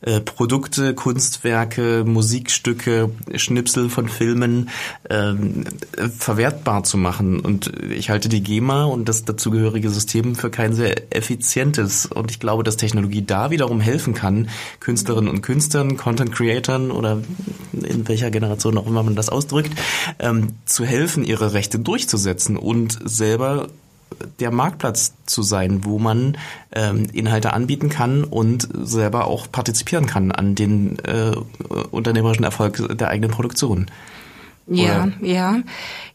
[0.02, 4.70] äh, Produkte, Kunstwerke, Musikstücke, Schnipsel von Filmen
[5.10, 5.66] ähm,
[6.18, 7.38] verwertbar zu machen.
[7.39, 12.06] Und ich halte die GEMA und das dazugehörige System für kein sehr effizientes.
[12.06, 14.49] Und ich glaube, dass Technologie da wiederum helfen kann,
[14.80, 17.21] Künstlerinnen und Künstlern, Content Creatern oder
[17.73, 19.71] in welcher Generation auch immer man das ausdrückt,
[20.19, 23.67] ähm, zu helfen, ihre Rechte durchzusetzen und selber
[24.39, 26.38] der Marktplatz zu sein, wo man
[26.73, 31.34] ähm, Inhalte anbieten kann und selber auch partizipieren kann an den äh,
[31.91, 33.88] unternehmerischen Erfolg der eigenen Produktion.
[34.70, 35.28] Ja, Oder?
[35.28, 35.60] ja.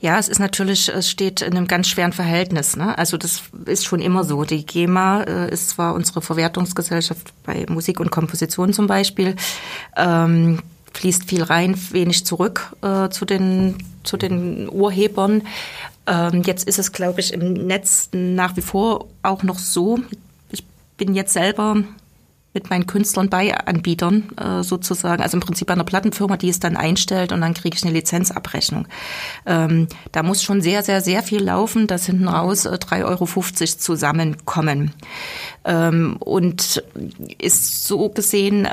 [0.00, 2.76] Ja, es ist natürlich, es steht in einem ganz schweren Verhältnis.
[2.76, 2.96] Ne?
[2.96, 4.44] Also das ist schon immer so.
[4.44, 9.34] Die GEMA äh, ist zwar unsere Verwertungsgesellschaft bei Musik und Komposition zum Beispiel,
[9.96, 10.60] ähm,
[10.92, 15.42] fließt viel rein, wenig zurück äh, zu den zu den Urhebern.
[16.06, 19.98] Ähm, jetzt ist es, glaube ich, im Netz nach wie vor auch noch so.
[20.50, 20.64] Ich
[20.98, 21.82] bin jetzt selber
[22.54, 26.76] mit meinen Künstlern bei Anbietern äh, sozusagen, also im Prinzip einer Plattenfirma, die es dann
[26.76, 28.86] einstellt und dann kriege ich eine Lizenzabrechnung.
[29.44, 33.26] Ähm, da muss schon sehr, sehr, sehr viel laufen, dass hinten raus äh, 3,50 Euro
[33.78, 34.92] zusammenkommen.
[35.64, 36.82] Ähm, und
[37.38, 38.70] ist so gesehen äh,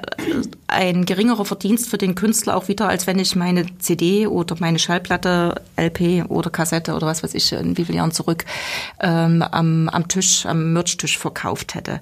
[0.67, 4.77] ein geringerer Verdienst für den Künstler auch wieder, als wenn ich meine CD oder meine
[4.77, 8.45] Schallplatte, LP oder Kassette oder was weiß ich in wie vielen Jahren zurück
[8.99, 12.01] ähm, am, am Tisch, am Merch-Tisch verkauft hätte.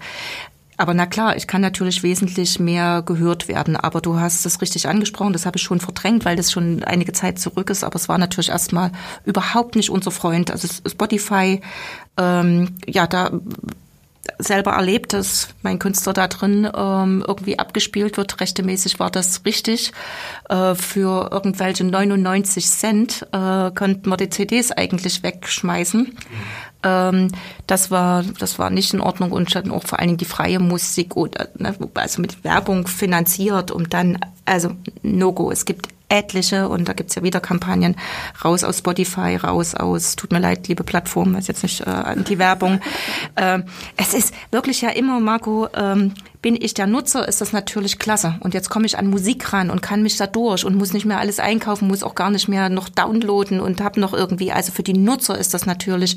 [0.80, 3.76] Aber na klar, ich kann natürlich wesentlich mehr gehört werden.
[3.76, 7.12] Aber du hast es richtig angesprochen, das habe ich schon verdrängt, weil das schon einige
[7.12, 7.84] Zeit zurück ist.
[7.84, 8.94] Aber es war natürlich erstmal
[9.26, 10.52] überhaupt nicht unser Freund.
[10.52, 11.60] Also Spotify,
[12.16, 13.30] ähm, ja, da
[14.38, 18.40] selber erlebt, dass mein Künstler da drin ähm, irgendwie abgespielt wird.
[18.40, 19.92] Rechtemäßig war das richtig.
[20.50, 26.02] Äh, für irgendwelche 99 Cent äh, könnten wir die CDs eigentlich wegschmeißen.
[26.02, 27.28] Mhm.
[27.68, 30.60] Das war das war nicht in Ordnung und dann auch vor allen Dingen die freie
[30.60, 34.72] Musik oder ne, also mit Werbung finanziert und dann also
[35.04, 35.52] no go.
[35.52, 37.96] Es gibt etliche und da gibt's ja wieder Kampagnen
[38.44, 42.40] raus aus Spotify, raus aus, tut mir leid, liebe Plattform, ist jetzt nicht äh, die
[42.40, 42.82] Werbung.
[43.36, 43.60] Äh,
[43.96, 48.36] es ist wirklich ja immer, Marco, ähm, bin ich der Nutzer, ist das natürlich klasse.
[48.40, 51.06] Und jetzt komme ich an Musik ran und kann mich da durch und muss nicht
[51.06, 54.72] mehr alles einkaufen, muss auch gar nicht mehr noch downloaden und habe noch irgendwie, also
[54.72, 56.16] für die Nutzer ist das natürlich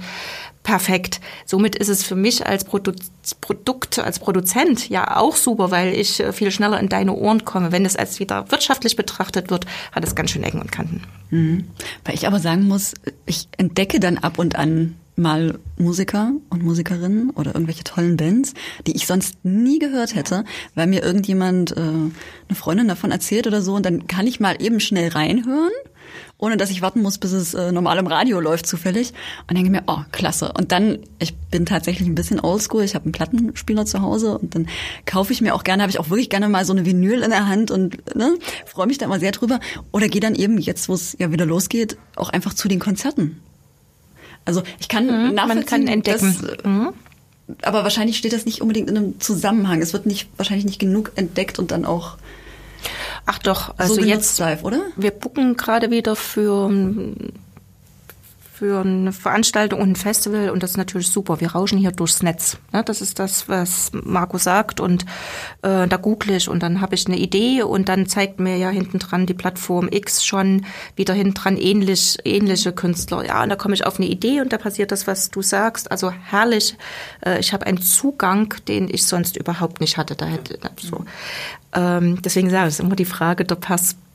[0.62, 1.20] perfekt.
[1.44, 2.92] Somit ist es für mich als Produ
[3.40, 7.72] Produkt, als Produzent ja auch super, weil ich äh, viel schneller in deine Ohren komme.
[7.72, 11.02] Wenn es als wieder wirtschaftlich betrachtet wird, hat es ganz schön Ecken und Kanten.
[11.30, 11.68] Mhm.
[12.04, 12.94] Weil ich aber sagen muss,
[13.26, 18.54] ich entdecke dann ab und an mal Musiker und Musikerinnen oder irgendwelche tollen Bands,
[18.86, 20.44] die ich sonst nie gehört hätte,
[20.74, 22.12] weil mir irgendjemand, äh, eine
[22.54, 25.72] Freundin davon erzählt oder so, und dann kann ich mal eben schnell reinhören,
[26.38, 29.12] ohne dass ich warten muss, bis es äh, normal im Radio läuft zufällig
[29.48, 30.52] und denke mir, oh, klasse.
[30.52, 34.54] Und dann, ich bin tatsächlich ein bisschen oldschool, ich habe einen Plattenspieler zu Hause und
[34.54, 34.68] dann
[35.06, 37.30] kaufe ich mir auch gerne, habe ich auch wirklich gerne mal so eine Vinyl in
[37.30, 39.60] der Hand und ne, freue mich da immer sehr drüber.
[39.92, 43.40] Oder gehe dann eben, jetzt wo es ja wieder losgeht, auch einfach zu den Konzerten
[44.44, 46.36] also ich kann mhm, nachvollziehen, man kann entdecken.
[46.40, 46.92] Dass, mhm.
[47.62, 49.82] aber wahrscheinlich steht das nicht unbedingt in einem Zusammenhang.
[49.82, 52.16] Es wird nicht wahrscheinlich nicht genug entdeckt und dann auch
[53.24, 54.80] Ach doch, also so jetzt live, oder?
[54.96, 56.68] Wir gucken gerade wieder für
[58.62, 61.40] für eine Veranstaltung und ein Festival und das ist natürlich super.
[61.40, 62.58] Wir rauschen hier durchs Netz.
[62.72, 62.84] Ne?
[62.84, 65.02] Das ist das, was Marco sagt und
[65.62, 68.68] äh, da google ich und dann habe ich eine Idee und dann zeigt mir ja
[68.68, 73.26] hinten dran die Plattform X schon wieder hinten dran ähnlich, ähnliche Künstler.
[73.26, 75.90] Ja, und da komme ich auf eine Idee und da passiert das, was du sagst.
[75.90, 76.76] Also herrlich.
[77.26, 80.14] Äh, ich habe einen Zugang, den ich sonst überhaupt nicht hatte.
[80.14, 81.04] Da hätte so.
[81.74, 83.56] Ähm, deswegen sage ich, ist immer die Frage der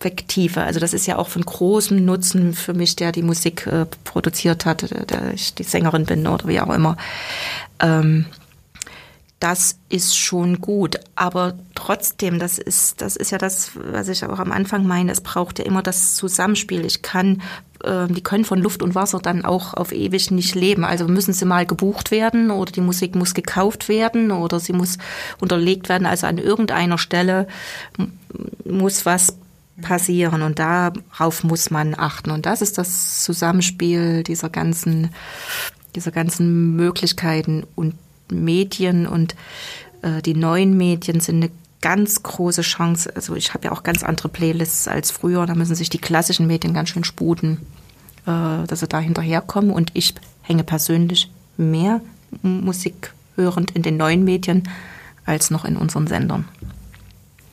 [0.08, 0.64] Perspektive.
[0.64, 4.66] Also das ist ja auch von großem Nutzen für mich, der die Musik äh, produziert
[4.66, 6.96] hat, der, der, ich die Sängerin bin oder wie auch immer.
[7.80, 8.26] Ähm,
[9.40, 10.96] das ist schon gut.
[11.16, 15.22] Aber trotzdem, das ist, das ist ja das, was ich auch am Anfang meine, es
[15.22, 16.86] braucht ja immer das Zusammenspiel.
[16.86, 17.42] Ich kann,
[17.84, 20.86] äh, die können von Luft und Wasser dann auch auf ewig nicht leben.
[20.86, 24.98] Also müssen sie mal gebucht werden oder die Musik muss gekauft werden oder sie muss
[25.42, 26.08] unterlegt werden.
[26.08, 27.48] Also an irgendeiner Stelle
[28.64, 29.38] muss was
[29.82, 32.32] passieren und darauf muss man achten.
[32.32, 35.12] Und das ist das Zusammenspiel dieser ganzen,
[35.96, 37.96] dieser ganzen Möglichkeiten und
[38.30, 39.36] Medien und
[40.02, 43.16] äh, die neuen Medien sind eine ganz große Chance.
[43.16, 45.46] Also ich habe ja auch ganz andere Playlists als früher.
[45.46, 47.60] Da müssen sich die klassischen Medien ganz schön sputen,
[48.26, 49.72] äh, dass sie da hinterherkommen.
[49.72, 52.02] Und ich hänge persönlich mehr
[52.42, 54.68] Musik hörend in den neuen Medien
[55.26, 56.48] als noch in unseren Sendern.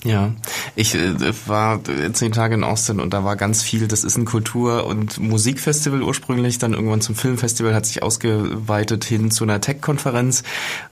[0.05, 0.33] Ja,
[0.77, 1.15] ich äh,
[1.47, 1.81] war
[2.13, 6.03] zehn Tage in Austin und da war ganz viel, das ist ein Kultur- und Musikfestival
[6.03, 10.43] ursprünglich, dann irgendwann zum Filmfestival, hat sich ausgeweitet hin zu einer Tech-Konferenz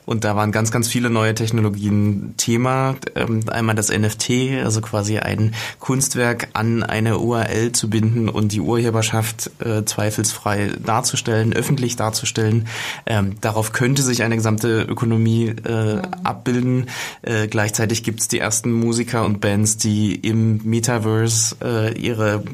[0.07, 2.96] und da waren ganz, ganz viele neue Technologien Thema.
[3.14, 8.61] Ähm, einmal das NFT, also quasi ein Kunstwerk an eine URL zu binden und die
[8.61, 12.66] Urheberschaft äh, zweifelsfrei darzustellen, öffentlich darzustellen.
[13.05, 16.87] Ähm, darauf könnte sich eine gesamte Ökonomie äh, abbilden.
[17.22, 22.45] Äh, gleichzeitig gibt's die ersten Musik Musiker und Bands, die im Metaverse äh, ihre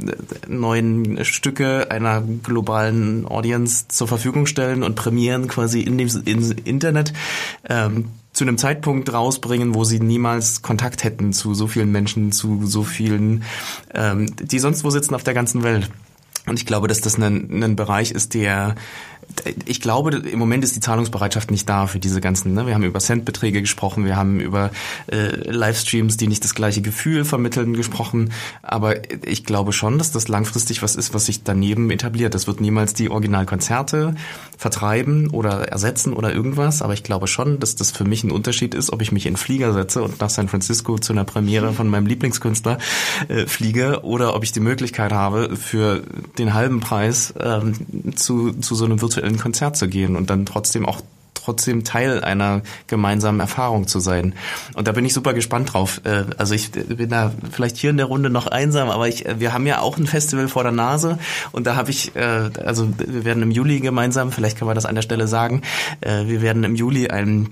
[0.46, 7.12] neuen Stücke einer globalen Audience zur Verfügung stellen und prämieren quasi in dem in Internet.
[7.68, 12.66] Ähm, zu einem Zeitpunkt rausbringen, wo sie niemals Kontakt hätten zu so vielen Menschen, zu
[12.66, 13.42] so vielen,
[13.92, 15.90] ähm, die sonst wo sitzen auf der ganzen Welt.
[16.46, 18.74] Und ich glaube, dass das ein, ein Bereich ist, der
[19.66, 22.54] ich glaube, im Moment ist die Zahlungsbereitschaft nicht da für diese ganzen.
[22.54, 22.66] Ne?
[22.66, 24.70] Wir haben über Centbeträge gesprochen, wir haben über
[25.10, 28.32] äh, Livestreams, die nicht das gleiche Gefühl vermitteln, gesprochen.
[28.62, 32.34] Aber ich glaube schon, dass das langfristig was ist, was sich daneben etabliert.
[32.34, 34.14] Das wird niemals die Originalkonzerte
[34.56, 36.82] vertreiben oder ersetzen oder irgendwas.
[36.82, 39.36] Aber ich glaube schon, dass das für mich ein Unterschied ist, ob ich mich in
[39.36, 42.78] Flieger setze und nach San Francisco zu einer Premiere von meinem Lieblingskünstler
[43.28, 46.02] äh, fliege oder ob ich die Möglichkeit habe, für
[46.38, 47.74] den halben Preis ähm,
[48.16, 51.00] zu, zu so einem virtuellen ein Konzert zu gehen und dann trotzdem auch
[51.48, 54.34] trotzdem Teil einer gemeinsamen Erfahrung zu sein.
[54.74, 56.02] Und da bin ich super gespannt drauf.
[56.04, 59.54] Äh, also ich bin da vielleicht hier in der Runde noch einsam, aber ich, wir
[59.54, 61.18] haben ja auch ein Festival vor der Nase
[61.52, 64.84] und da habe ich, äh, also wir werden im Juli gemeinsam, vielleicht können wir das
[64.84, 65.62] an der Stelle sagen,
[66.02, 67.48] äh, wir werden im Juli ein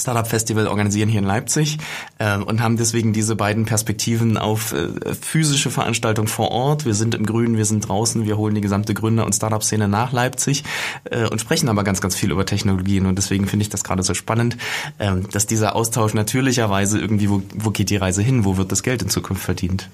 [0.00, 1.78] Startup Festival organisieren hier in Leipzig
[2.18, 6.84] äh, und haben deswegen diese beiden Perspektiven auf äh, physische Veranstaltung vor Ort.
[6.84, 10.12] Wir sind im Grünen, wir sind draußen, wir holen die gesamte Gründer- und Startup-Szene nach
[10.12, 10.64] Leipzig
[11.04, 14.02] äh, und sprechen aber ganz, ganz viel über Technologien und deswegen finde ich das gerade
[14.02, 14.56] so spannend,
[14.98, 18.82] äh, dass dieser Austausch natürlicherweise irgendwie, wo, wo geht die Reise hin, wo wird das
[18.82, 19.88] Geld in Zukunft verdient?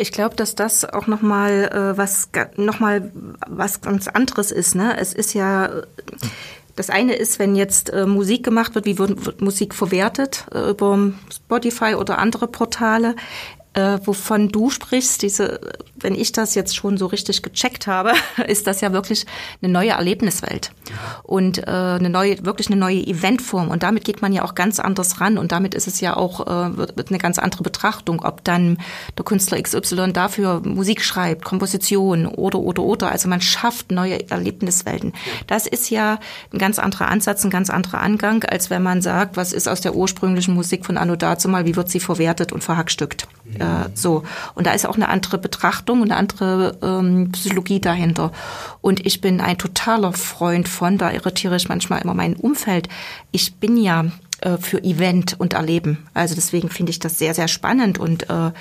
[0.00, 4.76] Ich glaube, dass das auch noch mal äh, was noch was ganz anderes ist.
[4.76, 4.96] Ne?
[4.96, 5.70] Es ist ja
[6.78, 10.70] das eine ist, wenn jetzt äh, Musik gemacht wird, wie wird, wird Musik verwertet äh,
[10.70, 13.16] über Spotify oder andere Portale
[13.78, 15.60] äh, wovon du sprichst, diese,
[15.94, 18.12] wenn ich das jetzt schon so richtig gecheckt habe,
[18.46, 19.24] ist das ja wirklich
[19.62, 20.72] eine neue Erlebniswelt
[21.22, 23.68] und äh, eine neue, wirklich eine neue Eventform.
[23.68, 25.38] Und damit geht man ja auch ganz anders ran.
[25.38, 28.78] Und damit ist es ja auch äh, wird, wird eine ganz andere Betrachtung, ob dann
[29.16, 33.12] der Künstler XY dafür Musik schreibt, Komposition oder oder oder.
[33.12, 35.12] Also man schafft neue Erlebniswelten.
[35.46, 36.18] Das ist ja
[36.52, 39.80] ein ganz anderer Ansatz, ein ganz anderer Angang, als wenn man sagt, was ist aus
[39.80, 43.28] der ursprünglichen Musik von Anno dazu mal, wie wird sie verwertet und verhackstückt.
[43.58, 44.24] Äh, so.
[44.54, 48.32] Und da ist auch eine andere Betrachtung und eine andere ähm, Psychologie dahinter.
[48.80, 52.88] Und ich bin ein totaler Freund von, da irritiere ich manchmal immer mein Umfeld.
[53.32, 54.06] Ich bin ja
[54.40, 56.06] äh, für Event und Erleben.
[56.14, 58.52] Also deswegen finde ich das sehr, sehr spannend und äh,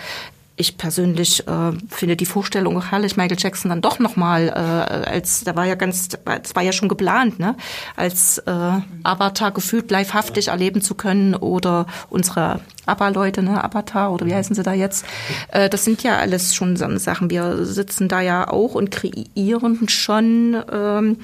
[0.58, 5.56] ich persönlich äh, finde die Vorstellung herrlich, Michael Jackson dann doch nochmal, äh, als, da
[5.56, 7.56] war ja ganz, das war ja schon geplant, ne,
[7.96, 8.72] als äh,
[9.04, 14.64] Avatar gefühlt livehaftig erleben zu können oder unsere ABBA-Leute, ne, Avatar oder wie heißen sie
[14.64, 15.06] da jetzt?
[15.50, 17.30] Äh, das sind ja alles schon so Sachen.
[17.30, 21.18] Wir sitzen da ja auch und kreieren schon ähm,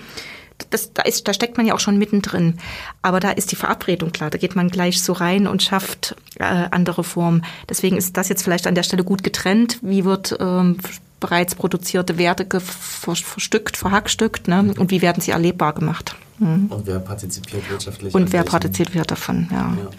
[0.70, 2.60] das, da, ist, da steckt man ja auch schon mittendrin.
[3.02, 4.30] Aber da ist die Verabredung klar.
[4.30, 7.46] Da geht man gleich so rein und schafft äh, andere Formen.
[7.70, 9.80] Deswegen ist das jetzt vielleicht an der Stelle gut getrennt.
[9.82, 10.78] Wie wird ähm,
[11.20, 14.74] bereits produzierte Werte verstückt, verhackstückt ne?
[14.78, 16.16] und wie werden sie erlebbar gemacht?
[16.40, 16.68] Mhm.
[16.70, 18.14] Und wer partizipiert wirtschaftlich?
[18.14, 19.58] Und wer partizipiert davon, ja.
[19.58, 19.90] ja.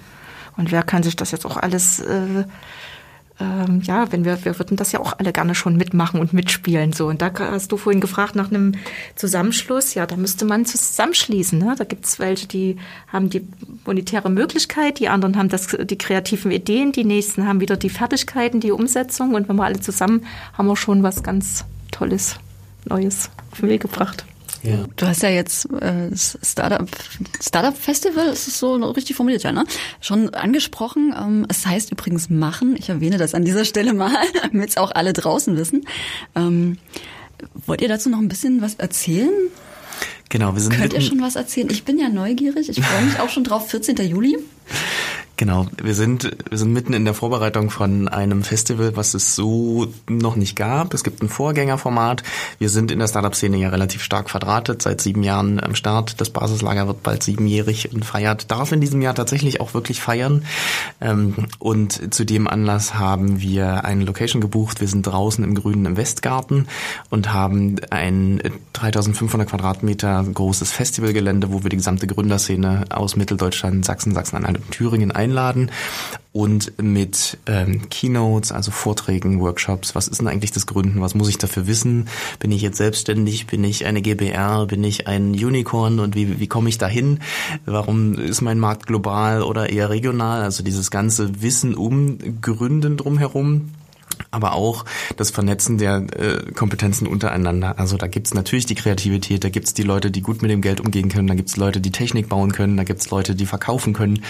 [0.57, 2.44] Und wer kann sich das jetzt auch alles äh,
[3.40, 6.92] ähm, ja, wenn wir, wir würden das ja auch alle gerne schon mitmachen und mitspielen.
[6.92, 7.09] So.
[7.09, 8.73] Und da hast du vorhin gefragt nach einem
[9.16, 9.94] Zusammenschluss.
[9.94, 11.59] Ja, da müsste man zusammenschließen.
[11.59, 11.75] Ne?
[11.77, 12.77] Da gibt es welche, die
[13.09, 13.47] haben die
[13.85, 18.61] monetäre Möglichkeit, die anderen haben das, die kreativen Ideen, die nächsten haben wieder die Fertigkeiten,
[18.61, 19.35] die Umsetzung.
[19.35, 22.37] Und wenn wir alle zusammen, haben wir schon was ganz Tolles,
[22.85, 24.25] Neues auf den Weg gebracht.
[24.64, 24.87] Ja.
[24.96, 26.88] Du hast ja jetzt äh, Startup,
[27.40, 29.64] Startup Festival, ist es so richtig formuliert, ja, ne?
[30.00, 31.14] Schon angesprochen.
[31.16, 32.74] Ähm, es heißt übrigens machen.
[32.79, 35.87] Ich erwähne das an dieser Stelle mal, damit es auch alle draußen wissen.
[36.35, 36.79] Ähm,
[37.66, 39.33] wollt ihr dazu noch ein bisschen was erzählen?
[40.31, 41.68] Genau, wir sind Könnt ihr schon was erzählen?
[41.70, 42.70] Ich bin ja neugierig.
[42.70, 43.68] Ich freue mich auch schon drauf.
[43.68, 43.96] 14.
[44.09, 44.38] Juli.
[45.37, 49.88] Genau, wir sind, wir sind mitten in der Vorbereitung von einem Festival, was es so
[50.09, 50.94] noch nicht gab.
[50.94, 52.23] Es gibt ein Vorgängerformat.
[52.61, 56.20] Wir sind in der Startup-Szene ja relativ stark verdrahtet, seit sieben Jahren am Start.
[56.20, 60.44] Das Basislager wird bald siebenjährig und feiert, darf in diesem Jahr tatsächlich auch wirklich feiern.
[61.01, 64.81] Ähm, und zu dem Anlass haben wir eine Location gebucht.
[64.81, 66.68] Wir sind draußen im Grünen im Westgarten
[67.11, 68.40] und haben ein
[68.75, 75.11] 3500 Quadratmeter großes Festivalgelände, wo wir die gesamte Gründerszene aus Mitteldeutschland, Sachsen, Sachsen-Anhalt und Thüringen
[75.35, 75.70] einladen
[76.33, 81.29] und mit ähm, Keynotes, also Vorträgen, Workshops, was ist denn eigentlich das Gründen, was muss
[81.29, 82.09] ich dafür wissen?
[82.40, 86.49] Bin ich jetzt selbstständig, bin ich eine GBR, bin ich ein Unicorn und wie, wie
[86.49, 87.20] komme ich dahin?
[87.66, 90.42] Warum ist mein Markt global oder eher regional?
[90.42, 93.70] Also dieses ganze Wissen um Gründen drumherum
[94.31, 94.85] aber auch
[95.16, 97.79] das Vernetzen der äh, Kompetenzen untereinander.
[97.79, 100.81] Also da gibt's natürlich die Kreativität, da gibt's die Leute, die gut mit dem Geld
[100.81, 104.23] umgehen können, da gibt's Leute, die Technik bauen können, da gibt's Leute, die verkaufen können.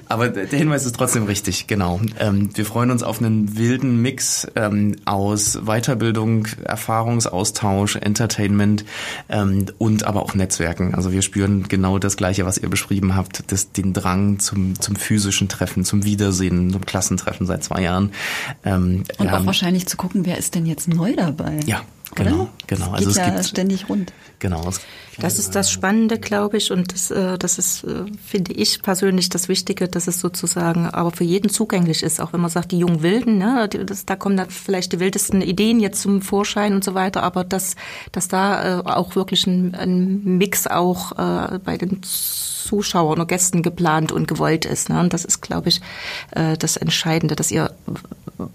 [0.09, 2.01] Aber der Hinweis ist trotzdem richtig, genau.
[2.19, 8.85] Ähm, wir freuen uns auf einen wilden Mix ähm, aus Weiterbildung, Erfahrungsaustausch, Entertainment
[9.31, 10.95] ähm, und aber auch Netzwerken.
[10.95, 14.97] Also wir spüren genau das Gleiche, was ihr beschrieben habt, das, den Drang zum zum
[15.01, 18.13] physischen Treffen, zum Wiedersehen, zum Klassentreffen seit zwei Jahren.
[18.65, 21.61] Ähm, Und auch haben, wahrscheinlich zu gucken, wer ist denn jetzt neu dabei?
[21.67, 21.83] Ja,
[22.15, 22.51] genau, Oder?
[22.67, 22.87] genau.
[22.87, 24.13] Es also es ja gibt ständig rund.
[24.39, 24.71] Genau.
[25.19, 29.29] Das ist das Spannende, glaube ich, und das, äh, das ist, äh, finde ich persönlich
[29.29, 32.79] das Wichtige, dass es sozusagen aber für jeden zugänglich ist, auch wenn man sagt, die
[32.79, 36.85] jungen Wilden, ne, das, da kommen dann vielleicht die wildesten Ideen jetzt zum Vorschein und
[36.85, 37.77] so weiter, aber dass,
[38.13, 42.01] dass da äh, auch wirklich ein, ein Mix auch äh, bei den
[42.65, 44.89] Zuschauern oder Gästen geplant und gewollt ist.
[44.89, 45.01] Ne?
[45.01, 45.81] Und das ist, glaube ich,
[46.33, 47.73] äh, das Entscheidende, dass ihr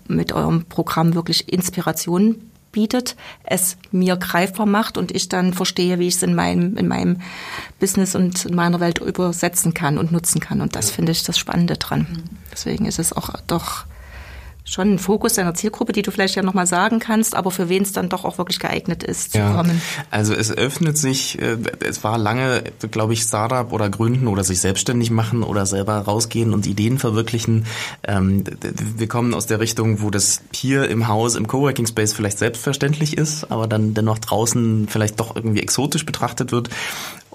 [0.07, 6.07] mit eurem Programm wirklich Inspiration bietet, es mir greifbar macht und ich dann verstehe, wie
[6.07, 7.21] ich es in meinem, in meinem
[7.79, 10.59] Business und in meiner Welt übersetzen kann und nutzen kann.
[10.59, 12.05] Und das finde ich das Spannende dran.
[12.51, 13.85] Deswegen ist es auch doch
[14.65, 17.83] schon ein Fokus deiner Zielgruppe, die du vielleicht ja nochmal sagen kannst, aber für wen
[17.83, 19.79] es dann doch auch wirklich geeignet ist zu ja, kommen.
[20.09, 24.59] Also es öffnet sich, äh, es war lange, glaube ich, Startup oder gründen oder sich
[24.59, 27.67] selbstständig machen oder selber rausgehen und Ideen verwirklichen.
[28.03, 28.43] Ähm,
[28.97, 33.17] wir kommen aus der Richtung, wo das hier im Haus, im Coworking Space vielleicht selbstverständlich
[33.17, 36.69] ist, aber dann dennoch draußen vielleicht doch irgendwie exotisch betrachtet wird.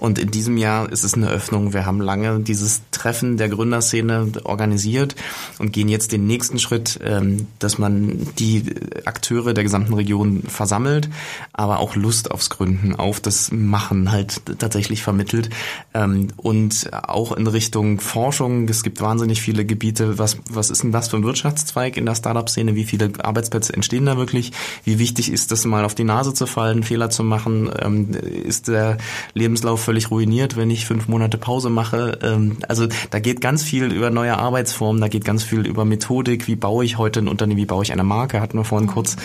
[0.01, 1.73] Und in diesem Jahr ist es eine Öffnung.
[1.73, 5.15] Wir haben lange dieses Treffen der Gründerszene organisiert
[5.59, 8.65] und gehen jetzt den nächsten Schritt, ähm, dass man die
[9.05, 11.07] Akteure der gesamten Region versammelt,
[11.53, 15.51] aber auch Lust aufs Gründen, auf das Machen halt tatsächlich vermittelt.
[15.93, 18.67] Ähm, und auch in Richtung Forschung.
[18.69, 20.17] Es gibt wahnsinnig viele Gebiete.
[20.17, 22.73] Was, was ist denn das für ein Wirtschaftszweig in der Startup-Szene?
[22.73, 24.51] Wie viele Arbeitsplätze entstehen da wirklich?
[24.83, 27.69] Wie wichtig ist es, mal auf die Nase zu fallen, Fehler zu machen?
[27.79, 28.97] Ähm, ist der
[29.35, 32.17] Lebenslauf völlig ruiniert, wenn ich fünf Monate Pause mache.
[32.21, 36.47] Ähm, also da geht ganz viel über neue Arbeitsformen, da geht ganz viel über Methodik,
[36.47, 39.17] wie baue ich heute ein Unternehmen, wie baue ich eine Marke, hatten wir vorhin kurz.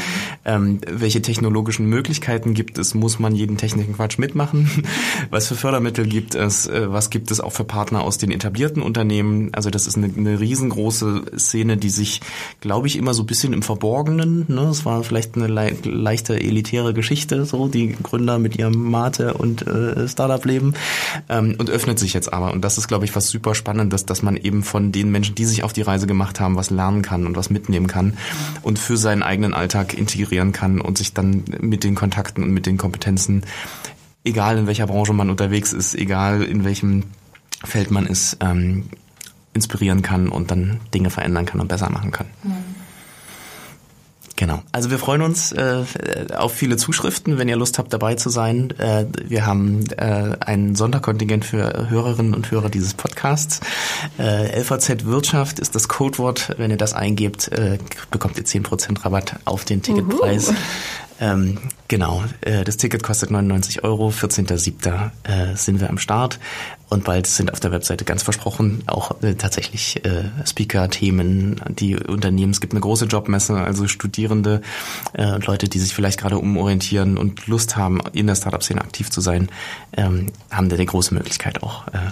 [0.44, 4.68] Ähm, welche technologischen Möglichkeiten gibt es, muss man jeden technischen Quatsch mitmachen?
[5.30, 6.66] Was für Fördermittel gibt es?
[6.66, 9.50] Äh, was gibt es auch für Partner aus den etablierten Unternehmen?
[9.52, 12.22] Also das ist eine, eine riesengroße Szene, die sich,
[12.60, 14.62] glaube ich, immer so ein bisschen im Verborgenen, ne?
[14.62, 19.64] es war vielleicht eine le leichte elitäre Geschichte, so die Gründer mit ihrem Mate und
[19.66, 20.74] äh, Startup-Leben Leben
[21.28, 22.52] ähm, und öffnet sich jetzt aber.
[22.52, 25.44] Und das ist, glaube ich, was super Spannendes, dass man eben von den Menschen, die
[25.44, 28.16] sich auf die Reise gemacht haben, was lernen kann und was mitnehmen kann
[28.62, 32.66] und für seinen eigenen Alltag integrieren kann und sich dann mit den Kontakten und mit
[32.66, 33.44] den Kompetenzen,
[34.24, 37.04] egal in welcher Branche man unterwegs ist, egal in welchem
[37.64, 38.88] Feld man ist, ähm,
[39.52, 42.26] inspirieren kann und dann Dinge verändern kann und besser machen kann.
[42.42, 42.85] Mhm.
[44.36, 44.62] Genau.
[44.70, 45.84] Also wir freuen uns äh,
[46.36, 48.70] auf viele Zuschriften, wenn ihr Lust habt, dabei zu sein.
[48.78, 53.60] Äh, wir haben äh, ein Sonderkontingent für Hörerinnen und Hörer dieses Podcasts.
[54.18, 56.54] Äh, LVZ Wirtschaft ist das Codewort.
[56.58, 57.78] Wenn ihr das eingebt, äh,
[58.10, 60.50] bekommt ihr 10% Rabatt auf den Ticketpreis.
[60.50, 60.56] Uhu.
[61.18, 61.58] Ähm,
[61.88, 65.10] genau, äh, das Ticket kostet 99 Euro, 14.07.
[65.24, 66.38] Äh, sind wir am Start
[66.88, 72.52] und bald sind auf der Webseite ganz versprochen auch äh, tatsächlich äh, Speaker-Themen, die Unternehmen.
[72.52, 74.60] Es gibt eine große Jobmesse, also Studierende
[75.14, 79.20] äh, Leute, die sich vielleicht gerade umorientieren und Lust haben, in der Startup-Szene aktiv zu
[79.20, 79.48] sein,
[79.96, 82.10] ähm, haben da eine große Möglichkeit auch, äh,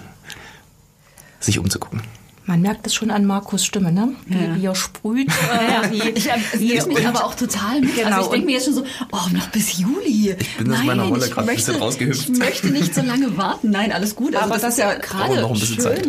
[1.41, 2.03] sich umzugucken.
[2.47, 4.15] Man merkt es schon an Markus Stimme, ne?
[4.27, 4.57] Wie, ja.
[4.57, 5.31] wie er sprüht.
[5.55, 6.27] Äh, wie, ich
[6.59, 7.95] wie, mich aber auch total mit.
[7.95, 8.09] Genau.
[8.09, 10.35] Also ich denke mir jetzt schon so, oh, noch bis Juli.
[10.39, 12.29] Ich bin aus Nein, meiner Rolle gerade ein bisschen rausgehüpft.
[12.31, 13.71] Ich möchte nicht so lange warten.
[13.71, 14.35] Nein, alles gut.
[14.35, 16.09] Also aber das, ist ja gerade noch ein bisschen schön, Zeit.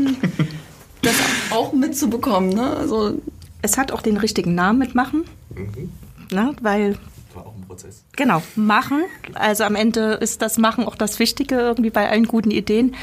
[1.02, 1.14] das
[1.52, 2.50] auch mitzubekommen.
[2.50, 2.76] Ne?
[2.78, 3.22] Also
[3.62, 5.90] es hat auch den richtigen Namen mitmachen, mhm.
[6.32, 6.56] ne?
[6.62, 6.98] weil
[7.36, 8.04] war auch ein Prozess.
[8.16, 9.04] Genau, machen.
[9.34, 12.96] Also am Ende ist das Machen auch das Wichtige irgendwie bei allen guten Ideen.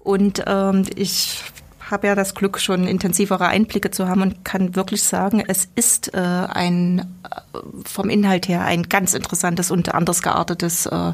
[0.00, 1.42] Und ähm, ich
[1.90, 6.14] habe ja das Glück, schon intensivere Einblicke zu haben und kann wirklich sagen, es ist
[6.14, 11.12] äh, ein äh, vom Inhalt her ein ganz interessantes und anders geartetes äh,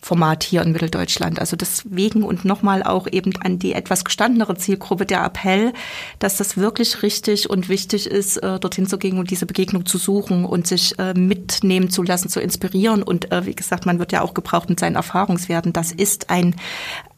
[0.00, 1.40] Format hier in Mitteldeutschland.
[1.40, 5.72] Also deswegen und nochmal auch eben an die etwas gestandenere Zielgruppe der Appell,
[6.20, 9.98] dass das wirklich richtig und wichtig ist, äh, dorthin zu gehen und diese Begegnung zu
[9.98, 13.02] suchen und sich äh, mitnehmen zu lassen, zu inspirieren.
[13.02, 15.72] Und äh, wie gesagt, man wird ja auch gebraucht mit seinen Erfahrungswerten.
[15.72, 16.54] Das ist ein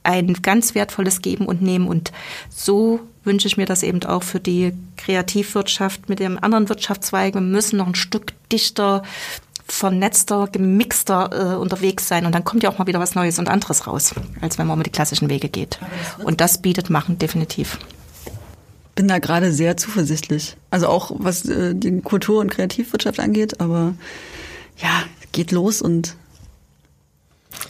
[0.09, 1.86] ein ganz wertvolles Geben und Nehmen.
[1.86, 2.12] Und
[2.48, 7.34] so wünsche ich mir das eben auch für die Kreativwirtschaft mit dem anderen Wirtschaftszweig.
[7.34, 9.02] Wir müssen noch ein Stück dichter
[9.66, 13.50] vernetzter, gemixter äh, unterwegs sein und dann kommt ja auch mal wieder was Neues und
[13.50, 15.78] anderes raus, als wenn man mit die klassischen Wege geht.
[16.24, 17.78] Und das bietet Machen definitiv.
[18.94, 20.56] Bin da gerade sehr zuversichtlich.
[20.70, 23.92] Also auch was äh, die Kultur- und Kreativwirtschaft angeht, aber
[24.78, 25.02] ja,
[25.32, 26.16] geht los und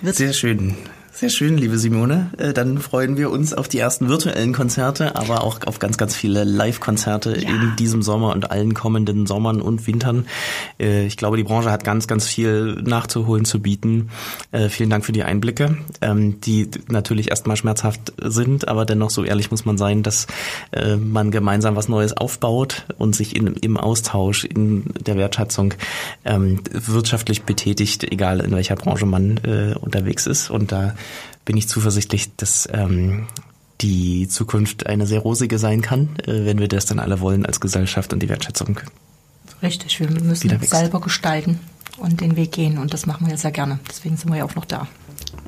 [0.02, 0.76] wird sehr schön.
[1.18, 2.30] Sehr schön, liebe Simone.
[2.38, 6.14] Äh, dann freuen wir uns auf die ersten virtuellen Konzerte, aber auch auf ganz, ganz
[6.14, 7.48] viele Live-Konzerte ja.
[7.48, 10.28] in diesem Sommer und allen kommenden Sommern und Wintern.
[10.78, 14.10] Äh, ich glaube, die Branche hat ganz, ganz viel nachzuholen, zu bieten.
[14.52, 19.24] Äh, vielen Dank für die Einblicke, ähm, die natürlich erstmal schmerzhaft sind, aber dennoch so
[19.24, 20.28] ehrlich muss man sein, dass
[21.00, 25.74] man gemeinsam was Neues aufbaut und sich in, im Austausch, in der Wertschätzung
[26.24, 29.38] ähm, wirtschaftlich betätigt, egal in welcher Branche man
[29.80, 30.50] unterwegs ist.
[30.50, 30.94] Und da
[31.44, 33.26] bin ich zuversichtlich, dass ähm,
[33.80, 37.60] die Zukunft eine sehr rosige sein kann, äh, wenn wir das dann alle wollen als
[37.60, 38.80] Gesellschaft und die Wertschätzung.
[39.62, 41.60] Richtig, wir müssen selber gestalten
[41.96, 43.80] und den Weg gehen und das machen wir ja sehr gerne.
[43.88, 44.86] Deswegen sind wir ja auch noch da.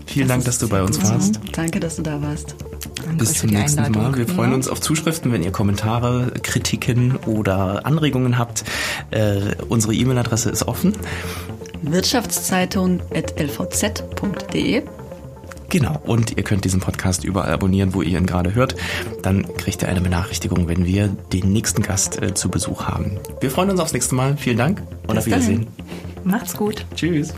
[0.07, 1.41] Vielen das Dank, dass du bei uns warst.
[1.53, 2.55] Danke, dass du da warst.
[2.97, 4.13] Danke Bis zum nächsten Einladung.
[4.13, 4.19] Mal.
[4.19, 8.65] Wir freuen uns auf Zuschriften, wenn ihr Kommentare, Kritiken oder Anregungen habt.
[9.11, 10.97] Äh, unsere E-Mail-Adresse ist offen.
[11.83, 14.83] Wirtschaftszeitung.lvz.de
[15.71, 16.01] Genau.
[16.05, 18.75] Und ihr könnt diesen Podcast überall abonnieren, wo ihr ihn gerade hört.
[19.23, 23.18] Dann kriegt ihr eine Benachrichtigung, wenn wir den nächsten Gast äh, zu Besuch haben.
[23.41, 24.37] Wir freuen uns aufs nächste Mal.
[24.37, 25.68] Vielen Dank und Bis auf Wiedersehen.
[25.77, 26.31] Dahin.
[26.31, 26.85] Macht's gut.
[26.95, 27.33] Tschüss.